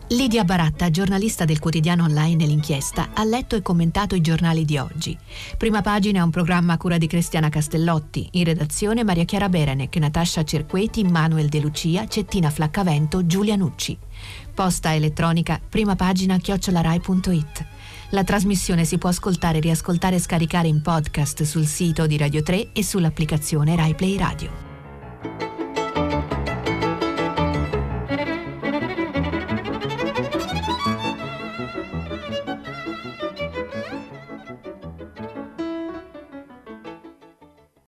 [0.08, 5.16] Lidia Baratta, giornalista del quotidiano online L'Inchiesta, ha letto e commentato i giornali di oggi.
[5.56, 9.96] Prima pagina è un programma a cura di Cristiana Castellotti, in redazione Maria Chiara Berenec,
[9.96, 13.98] Natascia Cerqueti, Manuel De Lucia, Cettina Flaccavento, Giulia Nucci.
[14.54, 17.66] Posta elettronica, prima pagina chiocciolarai.it.
[18.10, 22.72] La trasmissione si può ascoltare, riascoltare e scaricare in podcast sul sito di Radio 3
[22.72, 25.53] e sull'applicazione RaiPlay Radio.